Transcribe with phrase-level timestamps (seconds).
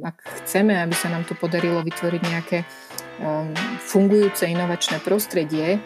[0.00, 2.58] ak chceme, aby sa nám tu podarilo vytvoriť nejaké
[3.20, 3.52] um,
[3.84, 5.80] fungujúce inovačné prostredie,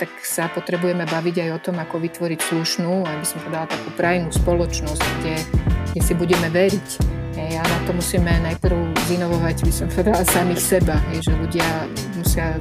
[0.00, 4.32] tak sa potrebujeme baviť aj o tom, ako vytvoriť slušnú, aby som povedala takú prajnú
[4.32, 5.36] spoločnosť, kde,
[5.92, 6.88] kde si budeme veriť.
[7.36, 8.76] Hej, a na to musíme najprv
[9.12, 10.96] zinovovať, by som povedala, samých seba.
[11.12, 11.68] Hej, že ľudia
[12.16, 12.56] musia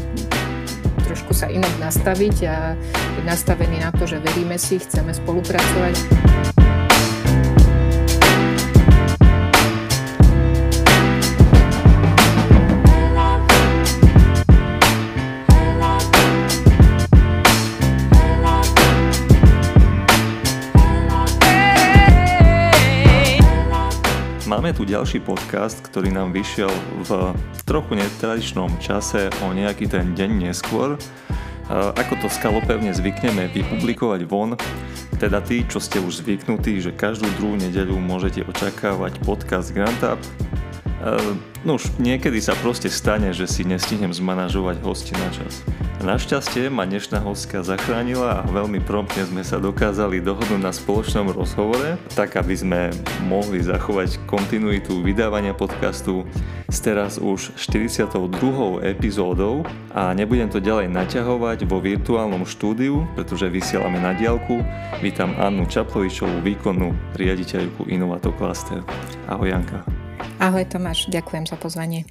[1.08, 2.76] trošku sa inak nastaviť a
[3.16, 6.35] byť nastavení na to, že veríme si, chceme spolupracovať.
[24.76, 26.68] Tu ďalší podcast, ktorý nám vyšiel
[27.08, 27.12] v
[27.64, 31.00] trochu netradičnom čase o nejaký ten deň neskôr.
[31.72, 34.60] Ako to skalopevne zvykneme vypublikovať von,
[35.16, 40.20] teda tí, čo ste už zvyknutí, že každú druhú nedeľu môžete očakávať podcast Grant Up,
[41.66, 45.62] No už niekedy sa proste stane, že si nestihnem zmanažovať hosti na čas.
[46.06, 51.98] Našťastie ma dnešná hostka zachránila a veľmi promptne sme sa dokázali dohodnúť na spoločnom rozhovore,
[52.14, 52.82] tak aby sme
[53.26, 56.30] mohli zachovať kontinuitu vydávania podcastu
[56.70, 58.86] s teraz už 42.
[58.86, 64.62] epizódou a nebudem to ďalej naťahovať vo virtuálnom štúdiu, pretože vysielame na diálku.
[65.02, 68.86] Vítam Annu Čaplovičovú, výkonnú riaditeľku Innovato Cluster.
[69.26, 69.95] Ahoj Janka.
[70.40, 72.04] Ahoj Tomáš, ďakujem za pozvanie.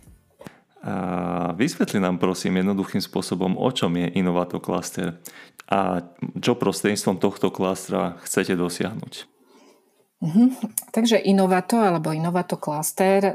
[0.85, 5.17] A vysvetli nám prosím jednoduchým spôsobom, o čom je Innovato Cluster
[5.65, 6.05] a
[6.41, 9.34] čo prostredníctvom tohto klastra chcete dosiahnuť.
[10.25, 10.57] Mhm.
[10.89, 13.33] Takže Innovato alebo Innovato Cluster eh,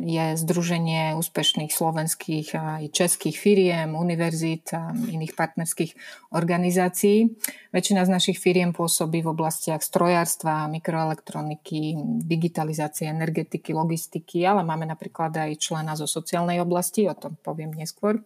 [0.00, 5.92] je združenie úspešných slovenských a českých firiem, univerzít a iných partnerských
[6.32, 7.36] organizácií.
[7.68, 15.36] Väčšina z našich firiem pôsobí v oblastiach strojárstva, mikroelektroniky, digitalizácie, energetiky, logistiky, ale máme napríklad
[15.36, 18.24] aj člena zo sociálnej oblasti, o tom poviem neskôr.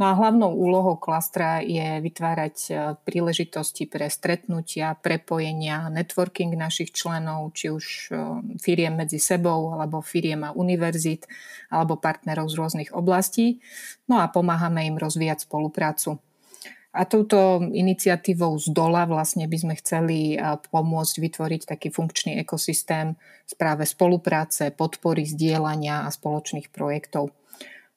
[0.00, 2.72] No a hlavnou úlohou klastra je vytvárať e,
[3.04, 8.12] príležitosti pre stretnutia, prepojenia, networking našich členov, či už e,
[8.56, 11.28] firiem medzi sebou, alebo firiem a univerzit,
[11.68, 13.60] alebo partnerov z rôznych oblastí.
[14.08, 16.16] No a pomáhame im rozvíjať spoluprácu.
[16.92, 23.12] A touto iniciatívou z dola vlastne by sme chceli e, pomôcť vytvoriť taký funkčný ekosystém
[23.44, 27.28] správe spolupráce, podpory, zdieľania a spoločných projektov.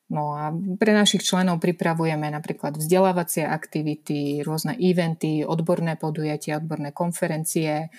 [0.06, 7.90] No a pre našich členov pripravujeme napríklad vzdelávacie aktivity, rôzne eventy, odborné podujatia, odborné konferencie,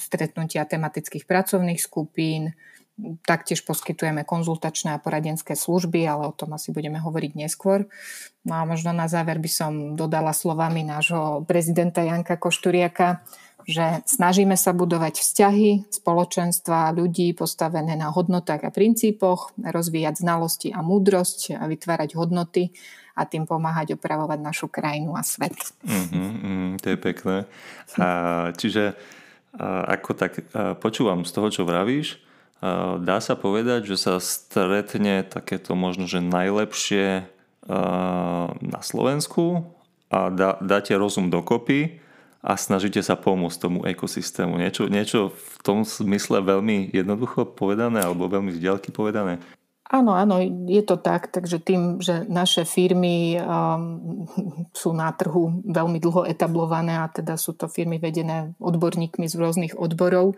[0.00, 2.56] stretnutia tematických pracovných skupín,
[2.98, 7.86] Taktiež poskytujeme konzultačné a poradenské služby, ale o tom asi budeme hovoriť neskôr.
[8.42, 13.22] No a možno na záver by som dodala slovami nášho prezidenta Janka Košturiaka,
[13.68, 20.80] že snažíme sa budovať vzťahy, spoločenstva, ľudí postavené na hodnotách a princípoch, rozvíjať znalosti a
[20.80, 22.72] múdrosť a vytvárať hodnoty
[23.12, 25.52] a tým pomáhať opravovať našu krajinu a svet.
[25.84, 27.36] Mm-hmm, mm, to je pekné.
[28.00, 28.08] A,
[28.56, 28.96] čiže
[29.52, 32.16] a, ako tak a, počúvam z toho, čo vravíš,
[32.64, 37.78] a, dá sa povedať, že sa stretne takéto možno, že najlepšie a,
[38.64, 39.76] na Slovensku
[40.08, 42.07] a dá, dáte rozum dokopy
[42.38, 44.62] a snažíte sa pomôcť tomu ekosystému.
[44.62, 49.42] Niečo, niečo v tom smysle veľmi jednoducho povedané alebo veľmi z diaľky povedané?
[49.88, 50.36] Áno, áno,
[50.68, 51.32] je to tak.
[51.32, 54.28] Takže tým, že naše firmy um,
[54.76, 59.74] sú na trhu veľmi dlho etablované a teda sú to firmy vedené odborníkmi z rôznych
[59.80, 60.36] odborov,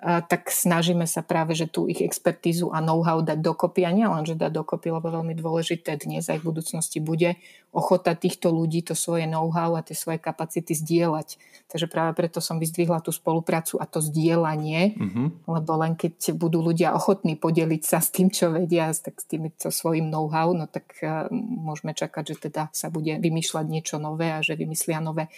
[0.00, 4.32] tak snažíme sa práve, že tú ich expertízu a know-how dať dokopy a nielen, že
[4.32, 7.36] dať dokopy, lebo veľmi dôležité dnes aj v budúcnosti bude
[7.70, 11.36] ochota týchto ľudí to svoje know-how a tie svoje kapacity zdieľať.
[11.68, 15.26] Takže práve preto som vyzdvihla tú spoluprácu a to zdieľanie, mm-hmm.
[15.46, 19.52] lebo len keď budú ľudia ochotní podeliť sa s tým, čo vedia, tak s tým
[19.60, 20.96] so svojím know-how, no tak
[21.30, 25.28] môžeme čakať, že teda sa bude vymýšľať niečo nové a že vymyslia nové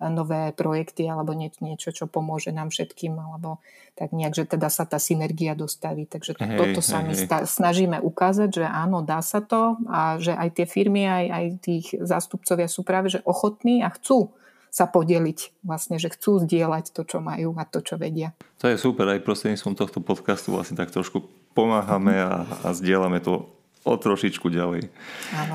[0.00, 3.64] nové projekty alebo nie, niečo, čo pomôže nám všetkým, alebo
[3.96, 6.04] tak nejak, že teda sa tá synergia dostaví.
[6.04, 7.28] Takže hej, toto sa hej, my hej.
[7.48, 11.86] snažíme ukázať, že áno, dá sa to a že aj tie firmy, aj, aj tých
[11.96, 14.36] zástupcovia sú práve že ochotní a chcú
[14.68, 18.36] sa podeliť, vlastne, že chcú zdieľať to, čo majú a to, čo vedia.
[18.60, 21.24] To je super, aj prostredníctvom tohto podcastu vlastne tak trošku
[21.56, 23.48] pomáhame a, a zdieľame to
[23.88, 24.92] o trošičku ďalej.
[25.32, 25.54] Áno,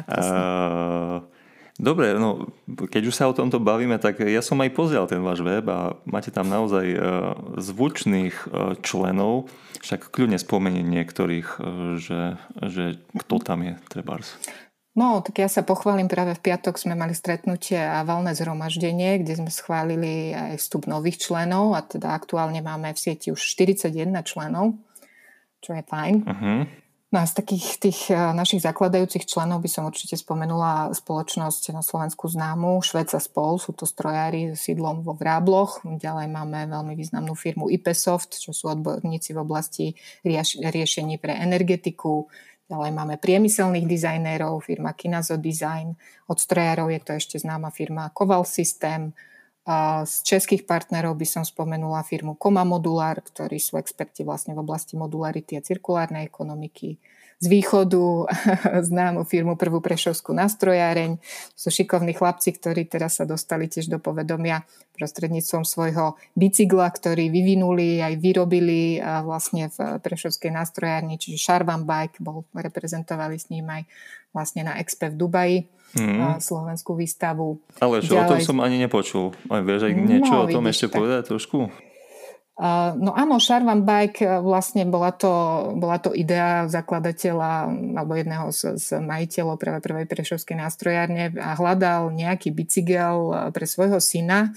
[1.81, 5.41] Dobre, no keď už sa o tomto bavíme, tak ja som aj pozrel ten váš
[5.41, 7.01] web a máte tam naozaj uh,
[7.57, 9.49] zvučných uh, členov,
[9.81, 12.37] však kľudne spomeniem niektorých, uh, že,
[12.69, 14.37] že kto tam je, trebárs.
[14.93, 19.41] No, tak ja sa pochválim, práve v piatok sme mali stretnutie a valné zhromaždenie, kde
[19.41, 23.89] sme schválili aj vstup nových členov a teda aktuálne máme v sieti už 41
[24.21, 24.77] členov,
[25.65, 26.15] čo je fajn.
[26.27, 26.59] Uh-huh.
[27.11, 31.83] No a z takých tých eh, našich zakladajúcich členov by som určite spomenula spoločnosť na
[31.83, 35.83] Slovensku známu Šveca Spol, sú to strojári s sídlom vo Vrábloch.
[35.83, 39.85] Ďalej máme veľmi významnú firmu IPsoft, čo sú odborníci v oblasti
[40.63, 42.31] riešení pre energetiku.
[42.71, 45.91] Ďalej máme priemyselných dizajnérov, firma Kinazo Design.
[46.31, 49.11] Od strojárov je to ešte známa firma Koval System,
[50.05, 54.97] z českých partnerov by som spomenula firmu Koma Modular, ktorí sú experti vlastne v oblasti
[54.97, 56.97] modularity a cirkulárnej ekonomiky.
[57.41, 58.29] Z východu
[58.89, 61.17] známu firmu Prvú Prešovskú nastrojáreň.
[61.53, 64.65] Sú šikovní chlapci, ktorí teraz sa dostali tiež do povedomia
[64.97, 72.45] prostredníctvom svojho bicykla, ktorý vyvinuli aj vyrobili vlastne v Prešovskej nastrojárni, čiže Sharvan Bike, bol,
[72.53, 73.89] reprezentovali s ním aj
[74.33, 75.59] vlastne na Expe v Dubaji
[75.95, 76.39] mm.
[76.39, 77.59] slovenskú výstavu.
[77.79, 78.23] Ale že Ďalej...
[78.23, 79.35] o tom som ani nepočul.
[79.51, 80.95] Aj vieš aj niečo no, o tom ešte tak.
[80.99, 81.71] povedať trošku?
[82.61, 85.33] Uh, no áno, Sharvan Bike e, vlastne bola to,
[85.81, 92.13] bola to idea zakladateľa alebo jedného z, z majiteľov práve prvej prešovskej nástrojárne a hľadal
[92.13, 94.53] nejaký bicykel e, pre svojho syna,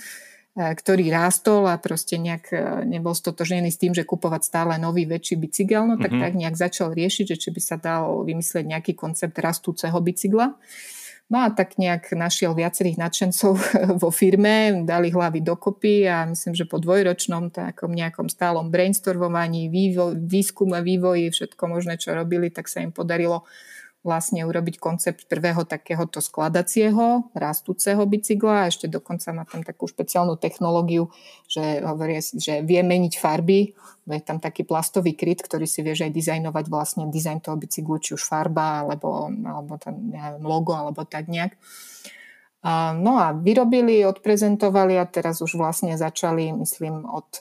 [0.52, 2.52] e, ktorý rástol a proste nejak
[2.84, 6.24] nebol stotožnený s tým, že kupovať stále nový, väčší bicykel, no tak mm-hmm.
[6.28, 10.60] tak nejak začal riešiť, že či by sa dal vymyslieť nejaký koncept rastúceho bicykla.
[11.32, 13.52] No a tak nejak našiel viacerých nadšencov
[14.02, 20.20] vo firme, dali hlavy dokopy a myslím, že po dvojročnom takom nejakom stálom brainstormovaní, vývoj,
[20.20, 23.48] výskum a vývoji, všetko možné, čo robili, tak sa im podarilo
[24.04, 30.36] vlastne urobiť koncept prvého takéhoto skladacieho, rastúceho bicykla a ešte dokonca má tam takú špeciálnu
[30.36, 31.08] technológiu,
[31.48, 33.72] že, hovorí, že vie meniť farby.
[34.04, 38.12] Je tam taký plastový kryt, ktorý si vieš aj dizajnovať vlastne dizajn toho bicyklu, či
[38.12, 41.56] už farba, alebo, alebo tam, neviem, logo, alebo tak nejak.
[43.00, 47.40] No a vyrobili, odprezentovali a teraz už vlastne začali, myslím, od,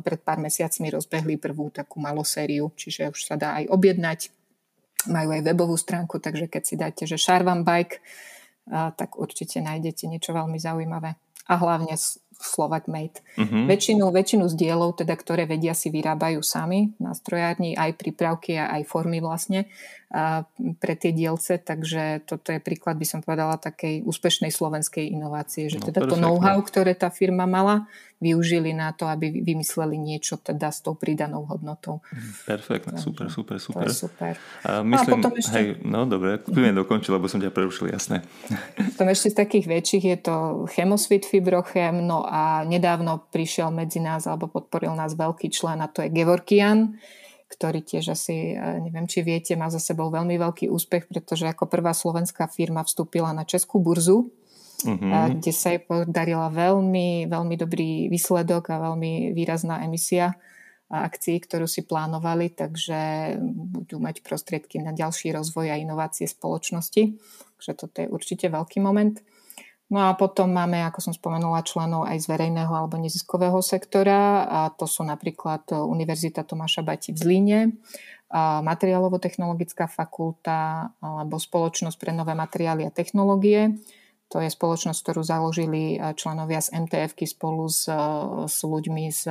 [0.00, 4.37] pred pár mesiacmi rozbehli prvú takú malú sériu, čiže už sa dá aj objednať
[5.06, 8.02] majú aj webovú stránku, takže keď si dáte, že Sharvan Bike,
[8.68, 11.14] tak určite nájdete niečo veľmi zaujímavé.
[11.48, 11.96] A hlavne
[12.38, 13.18] Slovak Made.
[13.34, 13.66] Uh-huh.
[13.66, 18.78] Väčšinu, väčšinu z dielov, teda, ktoré vedia, si vyrábajú sami na strojárni, aj prípravky a
[18.78, 19.66] aj formy vlastne
[20.08, 20.46] a
[20.80, 25.82] pre tie dielce, takže toto je príklad, by som povedala, takej úspešnej slovenskej inovácie, že
[25.82, 26.12] no, teda perfect.
[26.16, 27.84] to know-how, ktoré tá firma mala,
[28.18, 32.02] využili na to, aby vymysleli niečo teda s tou pridanou hodnotou.
[32.46, 33.86] Perfekt, super, super, super.
[33.86, 34.32] To je super.
[34.66, 35.54] A myslím, no a ešte...
[35.54, 38.26] hej, no dobre, kľudne dokončil, lebo som ťa prerušil, jasné.
[38.94, 40.34] Potom ešte z takých väčších je to
[40.74, 46.02] Chemosvit Fibrochem, no a nedávno prišiel medzi nás alebo podporil nás veľký člen a to
[46.02, 46.98] je Gevorkian,
[47.48, 51.70] ktorý tiež asi, e, neviem, či viete, má za sebou veľmi veľký úspech, pretože ako
[51.70, 54.28] prvá slovenská firma vstúpila na Českú burzu,
[54.84, 55.42] mm-hmm.
[55.42, 60.36] kde sa jej podarila veľmi, veľmi dobrý výsledok a veľmi výrazná emisia
[60.88, 67.12] akcií, ktorú si plánovali, takže budú mať prostriedky na ďalší rozvoj a inovácie spoločnosti.
[67.60, 69.20] Takže toto je určite veľký moment.
[69.88, 74.60] No a potom máme, ako som spomenula, členov aj z verejného alebo neziskového sektora a
[74.72, 77.60] to sú napríklad Univerzita Tomáša Bati v Zlíne,
[78.64, 83.80] Materiálovo-technologická fakulta alebo Spoločnosť pre nové materiály a technológie.
[84.28, 87.88] To je spoločnosť, ktorú založili členovia z mtf spolu s,
[88.44, 89.24] s ľuďmi z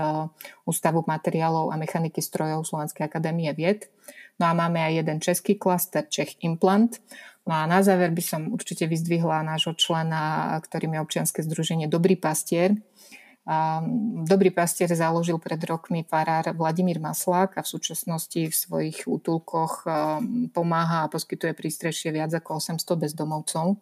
[0.66, 3.94] Ústavu materiálov a mechaniky strojov Slovenskej akadémie vied.
[4.42, 6.98] No a máme aj jeden český klaster, Čech Implant,
[7.48, 12.20] No a na záver by som určite vyzdvihla nášho člena, ktorým je občianske združenie Dobrý
[12.20, 12.76] pastier.
[14.28, 19.88] Dobrý pastier založil pred rokmi farár Vladimír Maslák a v súčasnosti v svojich útulkoch
[20.52, 23.80] pomáha a poskytuje prístrešie viac ako 800 bezdomovcov.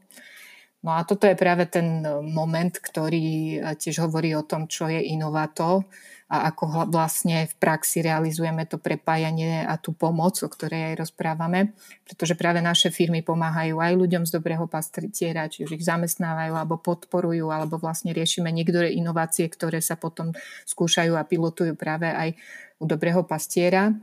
[0.86, 5.82] No a toto je práve ten moment, ktorý tiež hovorí o tom, čo je inovátor
[6.30, 11.74] a ako vlastne v praxi realizujeme to prepájanie a tú pomoc, o ktorej aj rozprávame,
[12.06, 16.82] pretože práve naše firmy pomáhajú aj ľuďom z dobrého pastiera, či už ich zamestnávajú alebo
[16.82, 20.38] podporujú, alebo vlastne riešime niektoré inovácie, ktoré sa potom
[20.70, 22.38] skúšajú a pilotujú práve aj
[22.78, 23.94] u dobrého pastiera.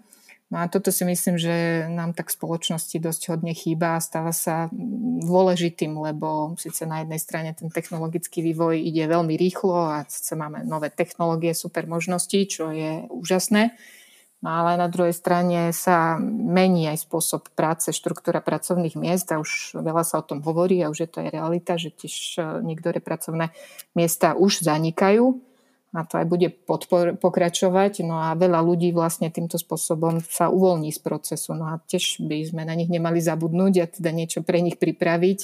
[0.52, 4.36] No a toto si myslím, že nám tak v spoločnosti dosť hodne chýba a stáva
[4.36, 4.68] sa
[5.24, 10.60] dôležitým, lebo síce na jednej strane ten technologický vývoj ide veľmi rýchlo a síce máme
[10.68, 13.72] nové technológie, super možnosti, čo je úžasné,
[14.44, 19.80] no ale na druhej strane sa mení aj spôsob práce, štruktúra pracovných miest a už
[19.80, 23.56] veľa sa o tom hovorí a už je to aj realita, že tiež niektoré pracovné
[23.96, 25.32] miesta už zanikajú
[25.92, 28.00] a to aj bude podpor- pokračovať.
[28.00, 31.52] No a veľa ľudí vlastne týmto spôsobom sa uvoľní z procesu.
[31.52, 35.40] No a tiež by sme na nich nemali zabudnúť a teda niečo pre nich pripraviť.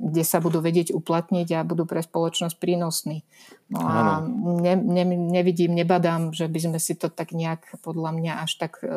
[0.00, 3.20] Kde sa budú vedieť uplatniť a budú pre spoločnosť prínosní.
[3.68, 4.24] No a
[4.64, 8.80] ne, ne, nevidím, nebadám, že by sme si to tak nejak podľa mňa až tak
[8.80, 8.88] e,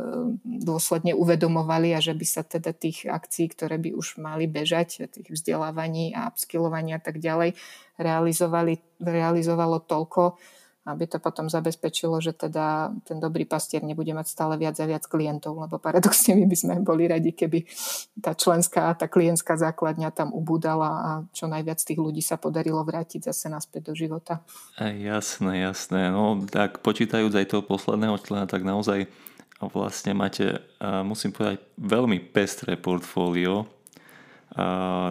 [0.47, 5.27] dôsledne uvedomovali a že by sa teda tých akcií, ktoré by už mali bežať, tých
[5.27, 7.59] vzdelávaní a upskillovaní a tak ďalej,
[7.99, 10.39] realizovali, realizovalo toľko,
[10.83, 15.07] aby to potom zabezpečilo, že teda ten dobrý pastier nebude mať stále viac a viac
[15.07, 17.63] klientov, lebo paradoxne my by sme boli radi, keby
[18.19, 23.31] tá členská, tá klientská základňa tam ubúdala a čo najviac tých ľudí sa podarilo vrátiť
[23.31, 24.43] zase naspäť do života.
[24.79, 26.11] Jasné, jasné.
[26.11, 29.07] No tak počítajúc aj toho posledného člena, tak naozaj
[29.63, 30.59] vlastne máte,
[31.07, 33.71] musím povedať, veľmi pestré portfólio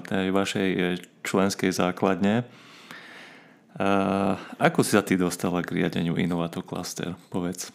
[0.05, 0.69] tej vašej
[1.25, 2.45] členskej základne.
[3.81, 7.17] A ako si sa ty dostala k riadeniu Innovato Cluster?
[7.33, 7.73] Povedz.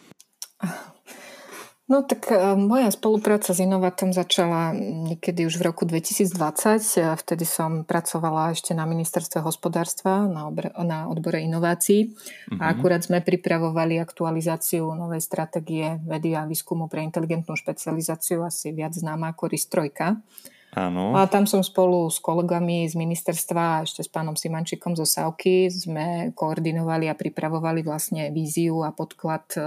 [1.88, 6.84] No tak e, moja spolupráca s Inovatom začala niekedy už v roku 2020.
[7.16, 12.60] Vtedy som pracovala ešte na ministerstve hospodárstva na, obr- na odbore inovácií mm-hmm.
[12.60, 12.72] a mhm.
[12.76, 19.32] akurát sme pripravovali aktualizáciu novej stratégie vedy a výskumu pre inteligentnú špecializáciu, asi viac známa
[19.32, 20.57] ako RIS 3.
[20.76, 21.16] Áno.
[21.16, 25.72] A tam som spolu s kolegami z ministerstva a ešte s pánom Simančikom zo Savky
[25.72, 29.60] sme koordinovali a pripravovali vlastne víziu a podklad e,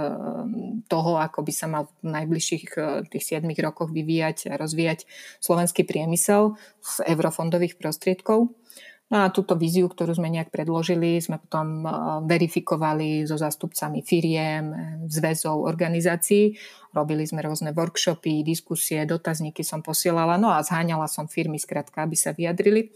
[0.86, 2.80] toho, ako by sa mal v najbližších e,
[3.10, 5.10] tých 7 rokoch vyvíjať a rozvíjať
[5.42, 8.54] slovenský priemysel z eurofondových prostriedkov.
[9.12, 11.92] No a túto víziu, ktorú sme nejak predložili, sme potom eh,
[12.24, 14.64] verifikovali so zástupcami firiem,
[15.04, 16.56] zväzov, organizácií.
[16.96, 22.16] Robili sme rôzne workshopy, diskusie, dotazníky som posielala, no a zháňala som firmy, skrátka, aby
[22.16, 22.88] sa vyjadrili.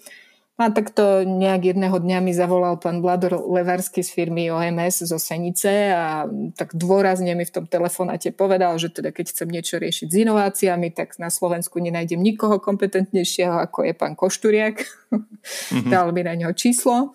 [0.57, 5.93] A takto nejak jedného dňa mi zavolal pán Vlador Levarsky z firmy OMS zo Senice
[5.93, 6.25] a
[6.57, 10.97] tak dôrazne mi v tom telefonáte povedal, že teda keď chcem niečo riešiť s inováciami,
[10.97, 14.81] tak na Slovensku nenájdem nikoho kompetentnejšieho, ako je pán Košturiak.
[15.13, 15.93] Mm-hmm.
[15.93, 17.13] Dal mi na neho číslo.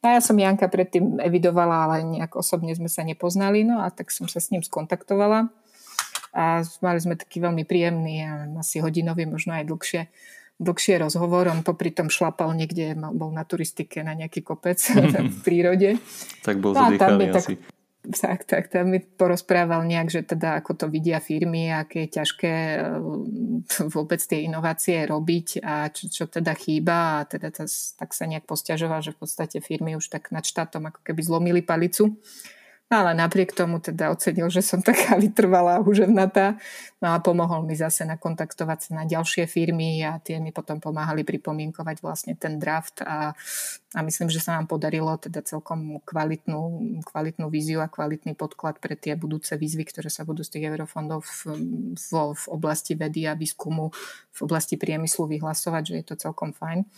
[0.00, 4.08] A ja som Janka predtým evidovala, ale nejak osobne sme sa nepoznali, no a tak
[4.08, 5.52] som sa s ním skontaktovala.
[6.32, 8.24] A mali sme taký veľmi príjemný,
[8.56, 10.08] asi hodinový, možno aj dlhšie
[10.58, 11.48] dlhšie rozhovor.
[11.48, 14.78] On popri tom šlapal niekde, bol na turistike na nejaký kopec
[15.34, 15.96] v prírode.
[16.42, 17.54] Tak bol no zadýchaný asi.
[17.58, 17.74] Tak,
[18.08, 22.54] tak, tak, tam mi porozprával nejak, že teda ako to vidia firmy, aké je ťažké
[22.78, 28.24] eh, vôbec tie inovácie robiť a čo, čo teda chýba a teda tas, tak sa
[28.24, 32.16] nejak posťažoval, že v podstate firmy už tak nad štátom ako keby zlomili palicu
[32.88, 36.56] ale napriek tomu teda ocenil, že som taká vytrvalá huževnatá.
[37.04, 41.20] No a pomohol mi zase nakontaktovať sa na ďalšie firmy a tie mi potom pomáhali
[41.20, 43.36] pripomienkovať vlastne ten draft a,
[43.92, 46.60] a myslím, že sa nám podarilo teda celkom kvalitnú,
[47.04, 51.28] kvalitnú víziu a kvalitný podklad pre tie budúce výzvy, ktoré sa budú z tých eurofondov
[51.28, 51.40] v,
[51.92, 53.92] v, v oblasti vedy a výskumu,
[54.32, 56.88] v oblasti priemyslu vyhlasovať, že je to celkom fajn.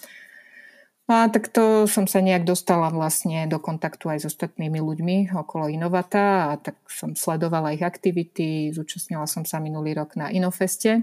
[1.10, 5.66] No a takto som sa nejak dostala vlastne do kontaktu aj s ostatnými ľuďmi okolo
[5.66, 11.02] Inovata a tak som sledovala ich aktivity, zúčastnila som sa minulý rok na Inofeste.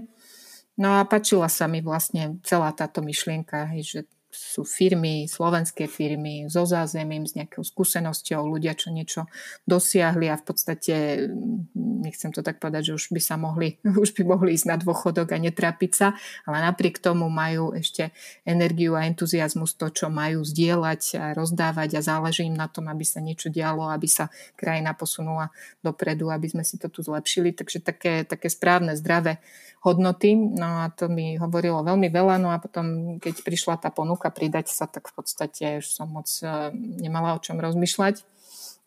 [0.80, 6.68] No a páčila sa mi vlastne celá táto myšlienka, že sú firmy, slovenské firmy so
[6.68, 9.24] zázemím, s nejakou skúsenosťou, ľudia, čo niečo
[9.64, 10.94] dosiahli a v podstate,
[11.32, 14.76] mm, nechcem to tak povedať, že už by sa mohli, už by mohli ísť na
[14.76, 16.08] dôchodok a netrápiť sa,
[16.44, 18.12] ale napriek tomu majú ešte
[18.44, 23.08] energiu a entuziasmus to, čo majú zdieľať a rozdávať a záleží im na tom, aby
[23.08, 24.28] sa niečo dialo, aby sa
[24.60, 25.48] krajina posunula
[25.80, 27.56] dopredu, aby sme si to tu zlepšili.
[27.56, 29.40] Takže také, také správne, zdravé
[29.86, 30.34] hodnoty.
[30.34, 32.42] No a to mi hovorilo veľmi veľa.
[32.42, 36.26] No a potom, keď prišla tá ponuka pridať sa, tak v podstate už som moc
[36.42, 38.26] e, nemala o čom rozmýšľať.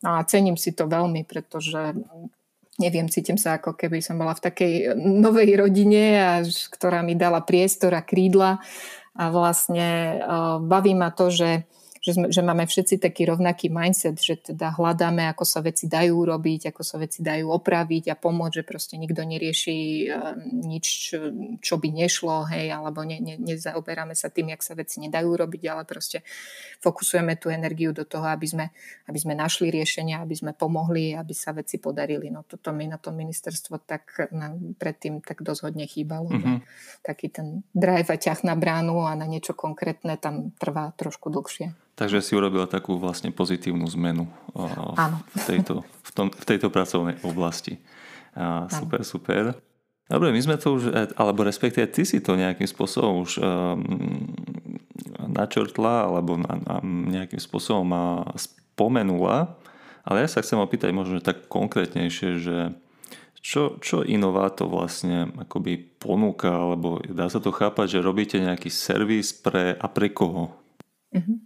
[0.04, 1.96] No a cením si to veľmi, pretože
[2.76, 7.40] neviem, cítim sa ako keby som bola v takej novej rodine, a, ktorá mi dala
[7.40, 8.60] priestor a krídla
[9.12, 11.68] a vlastne uh, baví ma to, že
[12.02, 16.18] že, sme, že máme všetci taký rovnaký mindset, že teda hľadáme, ako sa veci dajú
[16.26, 19.78] robiť, ako sa veci dajú opraviť a pomôcť, že proste nikto nerieši
[20.10, 21.30] eh, nič, čo,
[21.62, 25.62] čo by nešlo, hej, alebo ne, ne, nezaoberáme sa tým, jak sa veci nedajú robiť,
[25.70, 26.26] ale proste
[26.82, 28.66] fokusujeme tú energiu do toho, aby sme,
[29.06, 32.34] aby sme našli riešenia, aby sme pomohli, aby sa veci podarili.
[32.34, 36.34] No toto mi na to ministerstvo tak na, predtým tak dosť hodne chýbalo.
[36.34, 36.58] Mm-hmm.
[37.06, 41.91] Taký ten drive a ťah na bránu a na niečo konkrétne tam trvá trošku dlhšie.
[41.92, 44.24] Takže si urobila takú vlastne pozitívnu zmenu
[44.56, 47.76] v tejto, v, tom, v tejto pracovnej oblasti.
[48.32, 49.60] A super, super.
[50.08, 53.80] Dobre, my sme to už, e, alebo respektíve ty si to nejakým spôsobom už um,
[55.32, 59.56] načrtla, alebo na, na, nejakým spôsobom ma spomenula,
[60.04, 62.56] ale ja sa chcem opýtať možno tak konkrétnejšie, že
[63.42, 69.34] čo, čo inováto vlastne akoby ponúka, alebo dá sa to chápať, že robíte nejaký servis
[69.34, 70.54] pre a pre koho?
[71.10, 71.36] Uh-huh.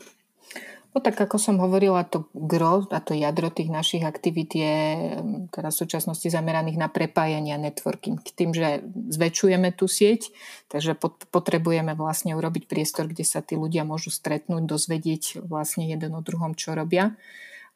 [0.96, 4.76] No tak ako som hovorila, to gro a to jadro tých našich aktivít je
[5.12, 8.16] mm, teraz v súčasnosti zameraných na prepájanie a networking.
[8.24, 8.80] Tým, že
[9.12, 10.32] zväčšujeme tú sieť,
[10.72, 10.96] takže
[11.28, 16.56] potrebujeme vlastne urobiť priestor, kde sa tí ľudia môžu stretnúť, dozvedieť vlastne jeden o druhom,
[16.56, 17.12] čo robia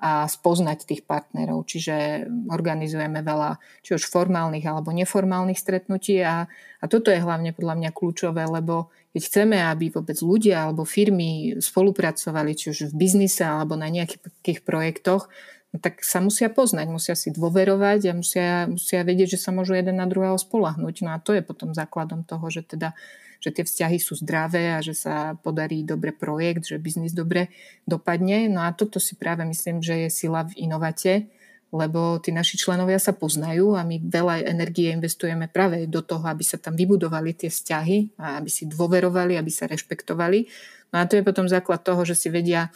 [0.01, 1.69] a spoznať tých partnerov.
[1.69, 6.49] Čiže organizujeme veľa či už formálnych alebo neformálnych stretnutí a,
[6.81, 11.59] a toto je hlavne podľa mňa kľúčové, lebo keď chceme, aby vôbec ľudia alebo firmy
[11.59, 15.27] spolupracovali, či už v biznise alebo na nejakých projektoch,
[15.75, 19.75] no tak sa musia poznať, musia si dôverovať a musia, musia vedieť, že sa môžu
[19.75, 20.95] jeden na druhého spolahnuť.
[21.03, 22.95] No a to je potom základom toho, že teda
[23.41, 27.49] že tie vzťahy sú zdravé a že sa podarí dobre projekt, že biznis dobre
[27.89, 28.53] dopadne.
[28.53, 31.33] No a toto si práve myslím, že je sila v inovate,
[31.71, 36.43] lebo tí naši členovia sa poznajú a my veľa energie investujeme práve do toho, aby
[36.43, 40.47] sa tam vybudovali tie vzťahy aby si dôverovali, aby sa rešpektovali.
[40.91, 42.71] No a to je potom základ toho, že si vedia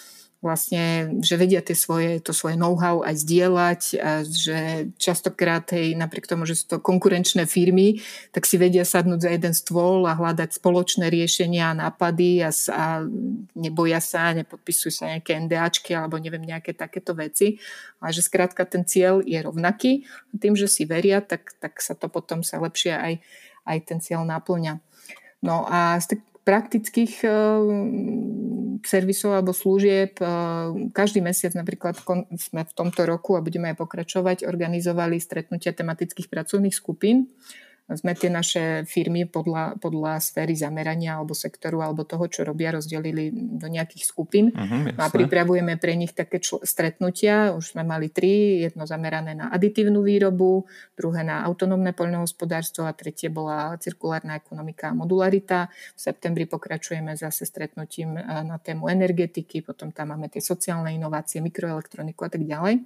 [0.45, 6.29] vlastne, že vedia tie svoje, to svoje know-how aj zdieľať a že častokrát, hej, napriek
[6.29, 10.61] tomu, že sú to konkurenčné firmy, tak si vedia sadnúť za jeden stôl a hľadať
[10.61, 13.09] spoločné riešenia a nápady a, a
[13.57, 17.57] neboja sa, nepodpisujú sa nejaké NDAčky alebo neviem, nejaké takéto veci.
[18.05, 20.05] Ale že skrátka ten cieľ je rovnaký.
[20.37, 23.15] Tým, že si veria, tak, tak sa to potom sa lepšie aj,
[23.65, 24.77] aj ten cieľ naplňa.
[25.41, 27.33] No a z praktických eh,
[28.85, 30.21] servisov alebo služieb.
[30.21, 30.27] Eh,
[30.93, 31.99] každý mesiac napríklad
[32.37, 37.33] sme v tomto roku a budeme aj pokračovať, organizovali stretnutia tematických pracovných skupín
[37.85, 43.29] sme tie naše firmy podľa, podľa sféry zamerania alebo sektoru alebo toho, čo robia, rozdelili
[43.33, 44.57] do nejakých skupín.
[44.57, 47.53] Uh-huh, a pripravujeme pre nich také čl- stretnutia.
[47.53, 48.65] Už sme mali tri.
[48.65, 50.65] Jedno zamerané na aditívnu výrobu,
[50.97, 55.69] druhé na autonómne poľnohospodárstvo a tretie bola cirkulárna ekonomika a modularita.
[55.93, 61.45] V septembri pokračujeme zase stretnutím eh, na tému energetiky, potom tam máme tie sociálne inovácie,
[61.45, 62.81] mikroelektroniku a tak ďalej.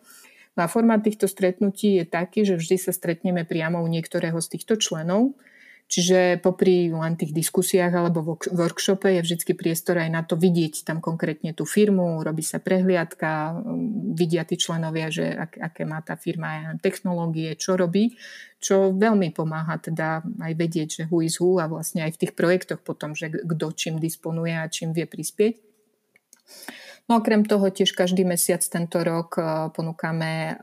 [0.58, 4.58] No a formát týchto stretnutí je taký, že vždy sa stretneme priamo u niektorého z
[4.58, 5.38] týchto členov,
[5.88, 11.00] Čiže popri len tých diskusiách alebo workshope je vždy priestor aj na to vidieť tam
[11.00, 13.56] konkrétne tú firmu, robí sa prehliadka,
[14.12, 18.20] vidia tí členovia, že ak, aké má tá firma technológie, čo robí,
[18.60, 22.36] čo veľmi pomáha teda aj vedieť, že who is who a vlastne aj v tých
[22.36, 25.56] projektoch potom, že kto čím disponuje a čím vie prispieť.
[27.08, 30.56] No okrem toho tiež každý mesiac tento rok eh, ponúkame eh,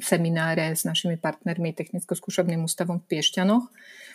[0.00, 3.68] semináre s našimi partnermi Technicko-skúšobným ústavom v Piešťanoch.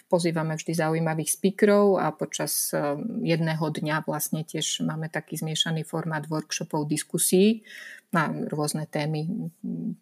[0.10, 6.26] Pozývame vždy zaujímavých speakerov a počas eh, jedného dňa vlastne tiež máme taký zmiešaný formát
[6.26, 7.62] workshopov, diskusí
[8.16, 9.52] na rôzne témy.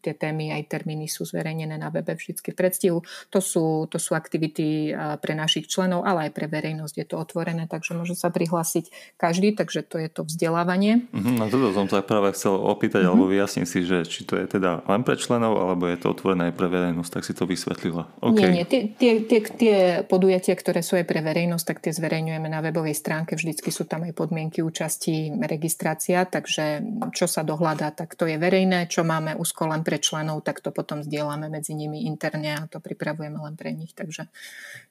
[0.05, 3.01] Tie témy aj termíny sú zverejnené na webe vždy v predstihu.
[3.33, 7.65] To sú, to sú aktivity pre našich členov, ale aj pre verejnosť je to otvorené,
[7.65, 11.09] takže môže sa prihlásiť každý, takže to je to vzdelávanie.
[11.09, 13.17] Uh-huh, no toto som sa práve chcel opýtať, uh-huh.
[13.17, 16.51] alebo vyjasniť si, že či to je teda len pre členov, alebo je to otvorené
[16.51, 18.05] aj pre verejnosť, tak si to vysvetlila.
[18.21, 18.51] Okay.
[18.51, 22.51] Nie, nie, tie, tie, tie, tie podujatia, ktoré sú aj pre verejnosť, tak tie zverejňujeme
[22.51, 26.83] na webovej stránke, vždycky sú tam aj podmienky účasti, registrácia, takže
[27.15, 30.75] čo sa dohľadá, tak to je verejné, čo máme úzko len pre členov, tak to
[30.75, 33.95] potom zdieľame medzi nimi interne a to pripravujeme len pre nich.
[33.95, 34.27] Takže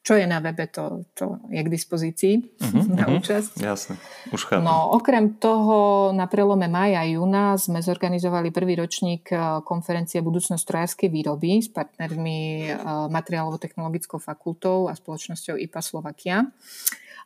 [0.00, 3.60] čo je na webe, to, to je k dispozícii uh-huh, na uh-huh, účasť.
[3.60, 4.00] Jasne,
[4.32, 4.64] už chápem.
[4.64, 10.64] No okrem toho na prelome maja a júna sme zorganizovali prvý ročník eh, konferencie Budúcnosť
[10.64, 12.80] strojárskej výroby s partnermi eh,
[13.12, 16.48] Materiálovo-technologickou fakultou a spoločnosťou IPA Slovakia.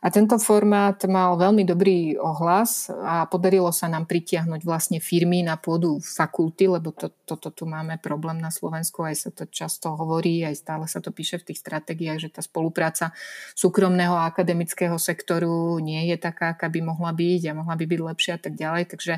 [0.04, 5.56] A tento formát mal veľmi dobrý ohlas a podarilo sa nám pritiahnuť vlastne firmy na
[5.56, 10.44] pôdu fakulty, lebo to, toto tu máme problém na Slovensku, aj sa to často hovorí,
[10.44, 13.16] aj stále sa to píše v tých stratégiách, že tá spolupráca
[13.56, 18.00] súkromného a akademického sektoru nie je taká, aká by mohla byť a mohla by byť
[18.00, 18.84] lepšia a tak ďalej.
[18.92, 19.14] Takže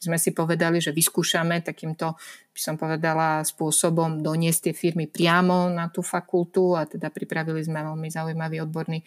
[0.00, 2.16] sme si povedali, že vyskúšame takýmto
[2.52, 7.80] by som povedala, spôsobom doniesť tie firmy priamo na tú fakultu a teda pripravili sme
[7.80, 9.00] veľmi zaujímavý odborný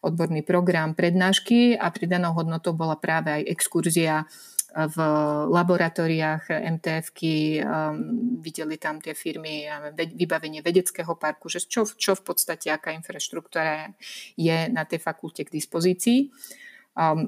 [0.00, 4.24] odborný program prednášky a pridanou hodnotou bola práve aj exkurzia
[4.70, 4.96] v
[5.50, 6.46] laboratóriách
[6.78, 9.66] MTF-ky, um, videli tam tie firmy,
[10.14, 13.90] vybavenie vedeckého parku, že čo, čo v podstate, aká infraštruktúra
[14.38, 16.30] je na tej fakulte k dispozícii.
[16.90, 17.22] Um,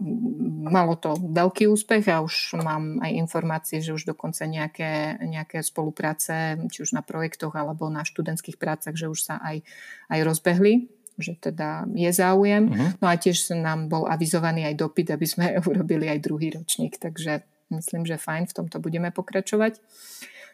[0.67, 6.59] malo to veľký úspech a už mám aj informácie, že už dokonca nejaké, nejaké spolupráce,
[6.67, 9.63] či už na projektoch alebo na študentských prácach, že už sa aj,
[10.11, 12.73] aj rozbehli že teda je záujem.
[12.73, 12.89] Uh-huh.
[12.99, 17.45] No a tiež nám bol avizovaný aj dopyt, aby sme urobili aj druhý ročník, takže
[17.69, 19.81] myslím, že fajn, v tomto budeme pokračovať.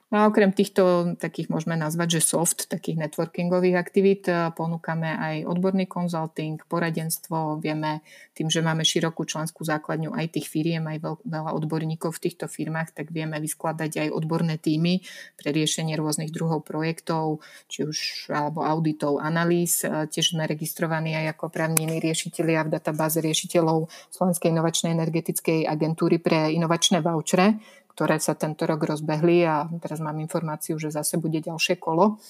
[0.08, 5.44] No a okrem týchto takých môžeme nazvať, že soft, takých networkingových aktivít, e, ponúkame aj
[5.44, 7.60] odborný konzulting, poradenstvo.
[7.60, 8.00] Vieme
[8.32, 12.96] tým, že máme širokú členskú základňu aj tých firiem, aj veľa odborníkov v týchto firmách,
[12.96, 15.04] tak vieme vyskladať aj odborné týmy
[15.36, 19.84] pre riešenie rôznych druhov projektov, či už alebo auditov, analýz.
[19.84, 26.16] E, tiež sme registrovaní aj ako právnení riešiteľia v databáze riešiteľov Slovenskej inovačnej energetickej agentúry
[26.16, 27.60] pre inovačné vouchere,
[27.98, 32.22] ktoré sa tento rok rozbehli a teraz mám informáciu, že zase bude ďalšie kolo.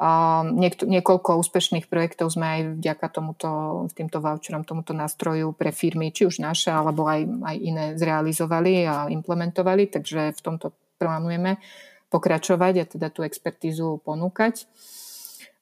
[0.00, 3.48] A niek- niekoľko úspešných projektov sme aj vďaka tomuto,
[3.92, 9.12] týmto voucherom, tomuto nástroju pre firmy, či už naše, alebo aj, aj iné zrealizovali a
[9.12, 11.60] implementovali, takže v tomto plánujeme
[12.08, 14.64] pokračovať a teda tú expertízu ponúkať.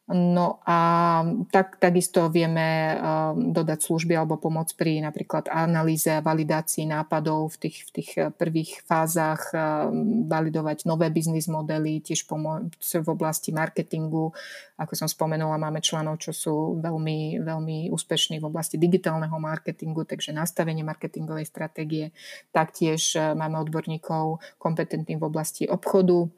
[0.08, 1.20] No a
[1.52, 7.68] tak, takisto vieme um, dodať služby alebo pomoc pri napríklad analýze a validácii nápadov v
[7.68, 14.32] tých, v tých prvých fázach, um, validovať nové biznis modely, tiež pomoc v oblasti marketingu.
[14.80, 20.32] Ako som spomenula, máme členov, čo sú veľmi, veľmi úspešní v oblasti digitálneho marketingu, takže
[20.32, 22.16] nastavenie marketingovej stratégie.
[22.48, 26.32] Taktiež uh, máme odborníkov kompetentných v oblasti obchodu,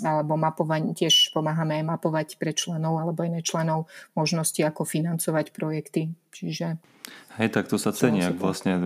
[0.00, 6.16] alebo mapovanie, tiež pomáhame aj mapovať pre členov alebo iné členov možnosti, ako financovať projekty.
[6.32, 6.80] Čiže...
[7.36, 8.78] Hej, tak to sa cení, ak vlastne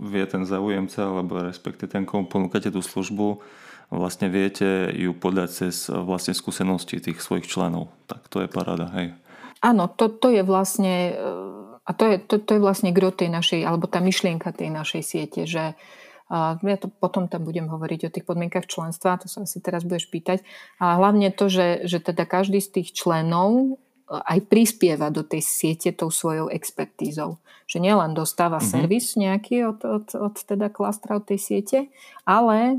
[0.00, 3.42] vie ten zaujemca, alebo respektive ten, komu ponúkate tú službu,
[3.90, 7.90] vlastne viete ju podať cez vlastne skúsenosti tých svojich členov.
[8.06, 9.12] Tak to je parada, hej.
[9.60, 11.12] Áno, to, to je vlastne
[11.90, 15.02] a to je, to, to je vlastne gro tej našej, alebo tá myšlienka tej našej
[15.02, 15.74] siete, že
[16.62, 20.06] ja to potom tam budem hovoriť o tých podmienkach členstva, to sa asi teraz budeš
[20.06, 20.46] pýtať.
[20.78, 23.68] A hlavne to, že, že teda každý z tých členov e,
[24.14, 27.42] aj prispieva do tej siete tou svojou expertízou.
[27.66, 28.70] Že nielen dostáva mm-hmm.
[28.70, 31.78] servis nejaký od, od, od teda klastra od tej siete,
[32.22, 32.78] ale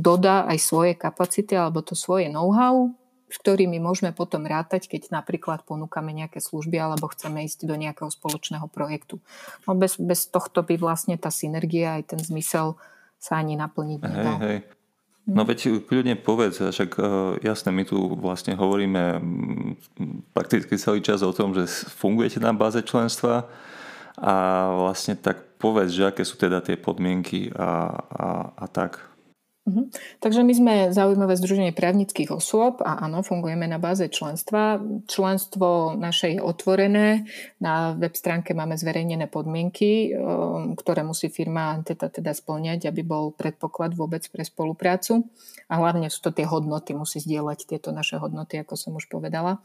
[0.00, 2.88] dodá aj svoje kapacity alebo to svoje know-how,
[3.28, 8.08] s ktorými môžeme potom rátať, keď napríklad ponúkame nejaké služby alebo chceme ísť do nejakého
[8.08, 9.20] spoločného projektu.
[9.68, 12.80] No bez, bez tohto by vlastne tá synergia aj ten zmysel
[13.20, 14.36] sa ani naplniť nedal.
[14.40, 14.58] Hej, hej.
[15.28, 17.02] No veď kľudne povedz, však e,
[17.44, 19.20] jasne, my tu vlastne hovoríme
[20.32, 23.44] prakticky celý čas o tom, že fungujete na báze členstva
[24.16, 24.34] a
[24.72, 29.04] vlastne tak povedz, že aké sú teda tie podmienky a, a, a tak.
[29.68, 29.84] Uh-huh.
[30.24, 34.80] Takže my sme zaujímavé združenie právnických osôb a áno, fungujeme na báze členstva.
[35.04, 37.28] Členstvo naše je otvorené.
[37.60, 43.36] Na web stránke máme zverejnené podmienky, um, ktoré musí firma teda, teda splňať, aby bol
[43.36, 45.28] predpoklad vôbec pre spoluprácu.
[45.68, 49.60] A hlavne sú to tie hodnoty, musí zdieľať tieto naše hodnoty, ako som už povedala.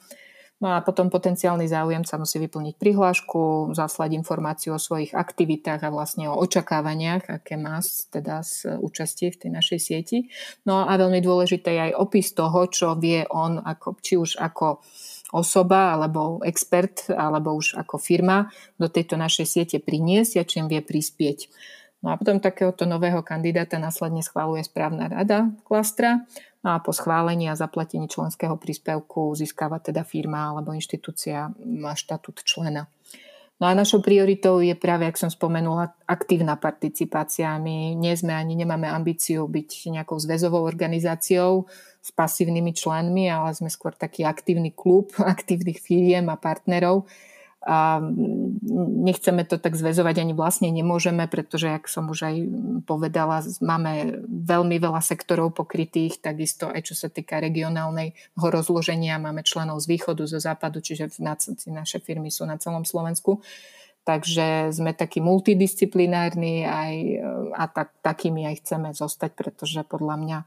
[0.64, 6.32] No a potom potenciálny záujemca musí vyplniť prihlášku, zaslať informáciu o svojich aktivitách a vlastne
[6.32, 10.32] o očakávaniach, aké má teda z účastie v tej našej sieti.
[10.64, 14.80] No a veľmi dôležité je aj opis toho, čo vie on, ako, či už ako
[15.36, 18.48] osoba, alebo expert, alebo už ako firma
[18.80, 21.52] do tejto našej siete priniesť a čím vie prispieť.
[22.04, 26.28] No a potom takéhoto nového kandidáta následne schváluje správna rada klastra
[26.64, 32.48] No a po schválení a zaplatení členského príspevku získava teda firma alebo inštitúcia má štatút
[32.48, 32.88] člena.
[33.60, 37.54] No a našou prioritou je práve, ak som spomenula, aktívna participácia.
[37.60, 41.68] My nie sme ani nemáme ambíciu byť nejakou zväzovou organizáciou
[42.00, 47.08] s pasívnymi členmi, ale sme skôr taký aktívny klub aktívnych firiem a partnerov,
[47.64, 48.04] a
[48.68, 52.36] nechceme to tak zväzovať, ani vlastne nemôžeme, pretože, jak som už aj
[52.84, 59.80] povedala, máme veľmi veľa sektorov pokrytých, takisto aj čo sa týka regionálneho rozloženia, máme členov
[59.80, 61.16] z východu, zo západu, čiže
[61.72, 63.40] naše firmy sú na celom Slovensku.
[64.04, 66.94] Takže sme takí multidisciplinárni aj,
[67.56, 70.38] a tak, takými aj chceme zostať, pretože podľa mňa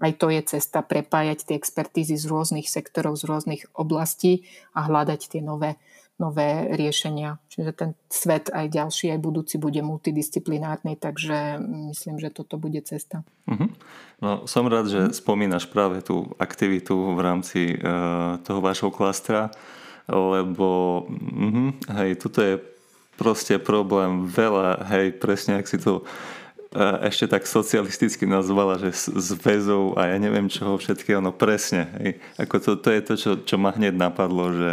[0.00, 4.44] aj to je cesta prepájať tie expertízy z rôznych sektorov, z rôznych oblastí
[4.76, 5.80] a hľadať tie nové
[6.20, 7.40] nové riešenia.
[7.48, 11.56] Čiže ten svet aj ďalší, aj budúci bude multidisciplinárny, takže
[11.90, 13.24] myslím, že toto bude cesta.
[13.48, 13.72] Uh-huh.
[14.20, 19.48] No, som rád, že spomínaš práve tú aktivitu v rámci uh, toho vášho klastra,
[20.04, 21.72] lebo uh-huh,
[22.04, 22.60] hej, toto je
[23.16, 29.32] proste problém veľa, hej, presne ak si to uh, ešte tak socialisticky nazvala, že s
[29.40, 31.88] väzou a ja neviem čoho všetkého, no presne,
[32.36, 34.70] ako to, to je to, čo, čo ma hneď napadlo, že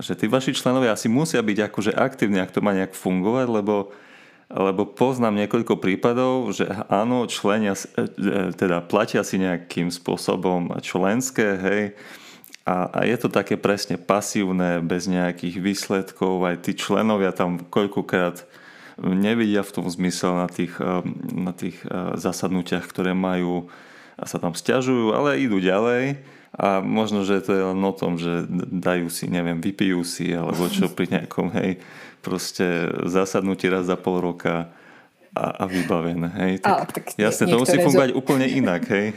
[0.00, 3.92] že tí vaši členovia asi musia byť akože aktívni, ak to má nejak fungovať, lebo,
[4.52, 11.48] lebo poznám niekoľko prípadov, že áno, členia, e, e, teda platia si nejakým spôsobom členské,
[11.56, 11.82] hej,
[12.66, 18.42] a, a je to také presne pasívne, bez nejakých výsledkov, aj tí členovia tam koľkokrát
[18.98, 21.00] nevidia v tom zmysel na tých, e,
[21.32, 21.80] na tých
[22.20, 23.70] zasadnutiach, ktoré majú
[24.16, 28.16] a sa tam stiažujú, ale idú ďalej a možno, že to je len o tom,
[28.16, 31.76] že dajú si, neviem, vypijú si alebo čo pri nejakom, hej,
[32.24, 34.72] proste zasadnutí raz za pol roka
[35.36, 36.32] a, a vybavené.
[36.32, 36.52] Hej.
[36.64, 38.16] Tak, a, tak jasne, to musí fungovať zo...
[38.16, 38.88] úplne inak.
[38.88, 39.12] Hej.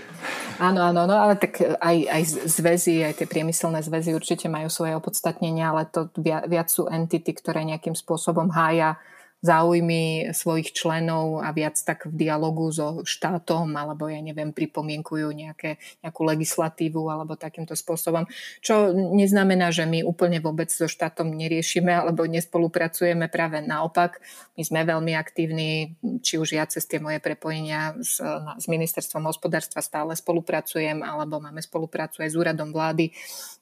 [0.60, 5.00] Áno, áno, no, ale tak aj, aj zväzy, aj tie priemyselné zväzy určite majú svoje
[5.00, 9.00] opodstatnenie, ale to viac, sú entity, ktoré nejakým spôsobom hája
[9.40, 15.80] záujmy svojich členov a viac tak v dialogu so štátom alebo ja neviem, pripomienkujú nejaké,
[16.04, 18.28] nejakú legislatívu alebo takýmto spôsobom.
[18.60, 24.20] Čo neznamená, že my úplne vôbec so štátom neriešime alebo nespolupracujeme práve naopak.
[24.60, 28.20] My sme veľmi aktívni, či už ja cez tie moje prepojenia s,
[28.60, 33.16] s ministerstvom hospodárstva stále spolupracujem alebo máme spoluprácu aj s úradom vlády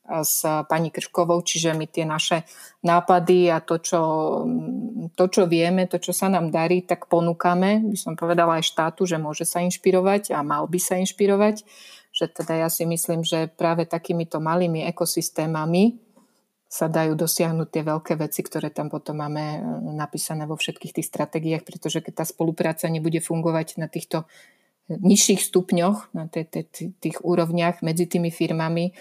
[0.07, 2.47] s pani Krškovou, čiže my tie naše
[2.81, 4.01] nápady a to čo,
[5.13, 9.03] to, čo vieme, to, čo sa nám darí, tak ponúkame, by som povedala aj štátu,
[9.03, 11.67] že môže sa inšpirovať a mal by sa inšpirovať,
[12.15, 15.99] že teda ja si myslím, že práve takýmito malými ekosystémami
[16.67, 19.59] sa dajú dosiahnuť tie veľké veci, ktoré tam potom máme e,
[19.95, 24.27] napísané vo všetkých tých stratégiách, pretože keď tá spolupráca nebude fungovať na týchto
[24.87, 28.95] nižších stupňoch, na tých úrovniach medzi tými firmami,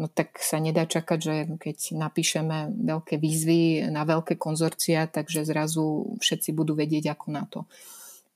[0.00, 6.16] no tak sa nedá čakať, že keď napíšeme veľké výzvy na veľké konzorcia, takže zrazu
[6.16, 7.68] všetci budú vedieť ako na to.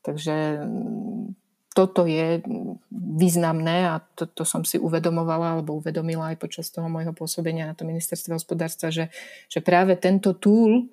[0.05, 1.25] Takže mm,
[1.73, 2.45] toto je
[2.93, 7.75] významné a to, to som si uvedomovala alebo uvedomila aj počas toho môjho pôsobenia na
[7.75, 9.09] to ministerstve hospodárstva, že,
[9.49, 10.93] že práve tento tool,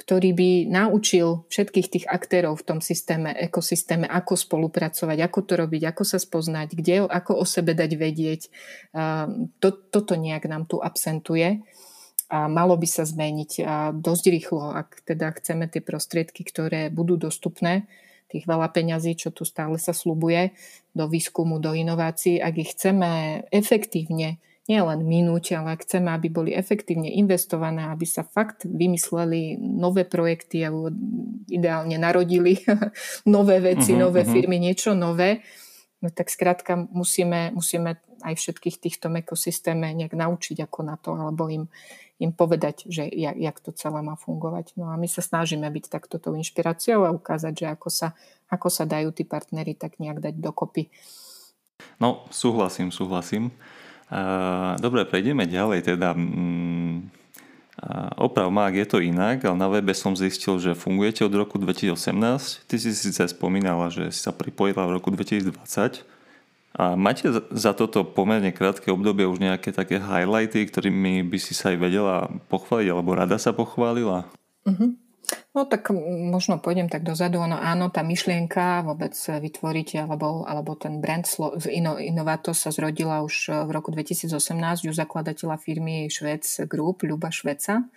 [0.00, 5.82] ktorý by naučil všetkých tých aktérov v tom systéme, ekosystéme, ako spolupracovať, ako to robiť,
[5.92, 8.42] ako sa spoznať, kde, ako o sebe dať vedieť.
[9.60, 11.60] To, toto nejak nám tu absentuje
[12.32, 17.20] a malo by sa zmeniť a dosť rýchlo, ak teda chceme tie prostriedky, ktoré budú
[17.20, 17.84] dostupné,
[18.30, 20.54] tých veľa peňazí, čo tu stále sa slubuje
[20.94, 24.38] do výskumu, do inovácií, ak ich chceme efektívne
[24.70, 30.62] nielen minúť, ale ak chceme, aby boli efektívne investované, aby sa fakt vymysleli nové projekty
[30.62, 30.70] a
[31.50, 32.62] ideálne narodili
[33.26, 34.30] nové veci, uh-huh, nové uh-huh.
[34.30, 35.42] firmy, niečo nové,
[35.98, 41.50] no tak skrátka musíme, musíme aj všetkých týchto ekosystéme nejak naučiť ako na to, alebo
[41.50, 41.66] im,
[42.22, 44.76] im povedať, že jak, jak to celé má fungovať.
[44.76, 48.12] No a my sa snažíme byť takto tou inšpiráciou a ukázať, že ako sa,
[48.52, 50.92] ako sa dajú tí partnery tak nejak dať dokopy.
[51.96, 53.50] No, súhlasím, súhlasím.
[54.82, 55.86] Dobre, prejdeme ďalej.
[55.86, 57.14] Teda, mm,
[58.18, 61.56] oprav má, ak je to inak, ale na webe som zistil, že fungujete od roku
[61.56, 62.66] 2018.
[62.66, 66.02] Ty si síce spomínala, že si sa pripojila v roku 2020.
[66.70, 71.74] A máte za toto pomerne krátke obdobie už nejaké také highlighty, ktorými by si sa
[71.74, 74.30] aj vedela pochváliť, alebo rada sa pochválila?
[74.62, 74.94] Uh-huh.
[75.50, 75.90] No tak
[76.30, 77.42] možno pôjdem tak dozadu.
[77.42, 81.26] No áno, tá myšlienka vôbec vytvoriť, alebo, alebo ten brand
[81.98, 84.30] Innovato sa zrodila už v roku 2018
[84.86, 87.90] u zakladateľa firmy Švec Group, Ľuba Šveca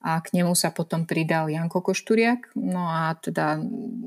[0.00, 2.56] a k nemu sa potom pridal Janko Košturiak.
[2.56, 3.60] No a teda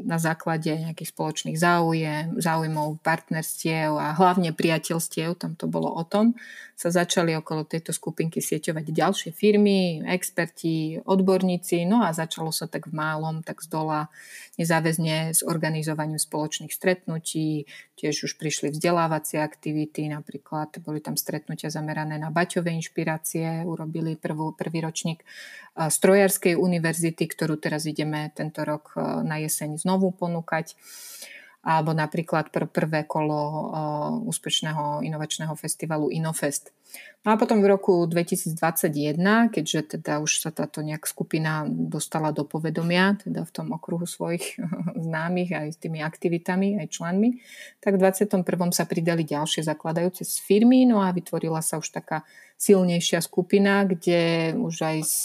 [0.04, 6.34] na základe nejakých spoločných záujem, záujmov, partnerstiev a hlavne priateľstiev, tam to bolo o tom,
[6.74, 12.90] sa začali okolo tejto skupinky sieťovať ďalšie firmy, experti, odborníci, no a začalo sa tak
[12.90, 14.10] v málom, tak z dola
[14.58, 22.18] nezáväzne s organizovaním spoločných stretnutí, tiež už prišli vzdelávacie aktivity, napríklad boli tam stretnutia zamerané
[22.18, 25.22] na baťové inšpirácie, urobili prvú, prvý ročník
[25.90, 30.76] Strojárskej univerzity, ktorú teraz ideme tento rok e, na jeseň znovu ponúkať
[31.64, 36.76] alebo napríklad pr- prvé kolo uh, úspešného inovačného festivalu Inofest.
[37.24, 39.16] No a potom v roku 2021,
[39.48, 44.60] keďže teda už sa táto nejak skupina dostala do povedomia, teda v tom okruhu svojich
[45.08, 47.40] známych aj s tými aktivitami, aj členmi,
[47.80, 48.44] tak v 21.
[48.76, 52.28] sa pridali ďalšie zakladajúce z firmy, no a vytvorila sa už taká
[52.64, 55.20] silnejšia skupina, kde už aj s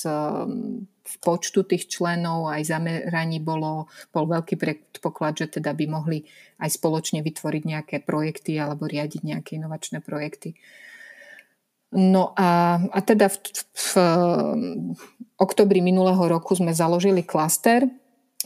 [1.08, 6.28] v počtu tých členov aj zameraní bolo, bol veľký predpoklad, že teda by mohli
[6.60, 10.52] aj spoločne vytvoriť nejaké projekty alebo riadiť nejaké inovačné projekty.
[11.96, 13.36] No a, a teda v,
[13.72, 13.90] v,
[14.92, 15.02] v
[15.40, 17.88] oktobri minulého roku sme založili klaster,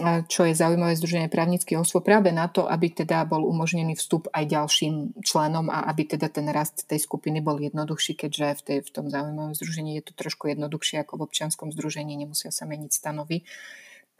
[0.00, 4.48] čo je zaujímavé Združenie právnických osôb práve na to, aby teda bol umožnený vstup aj
[4.48, 8.90] ďalším členom a aby teda ten rast tej skupiny bol jednoduchší, keďže v, tej, v
[8.90, 13.44] tom zaujímavom združení je to trošku jednoduchšie ako v občianskom združení, nemusia sa meniť stanovy.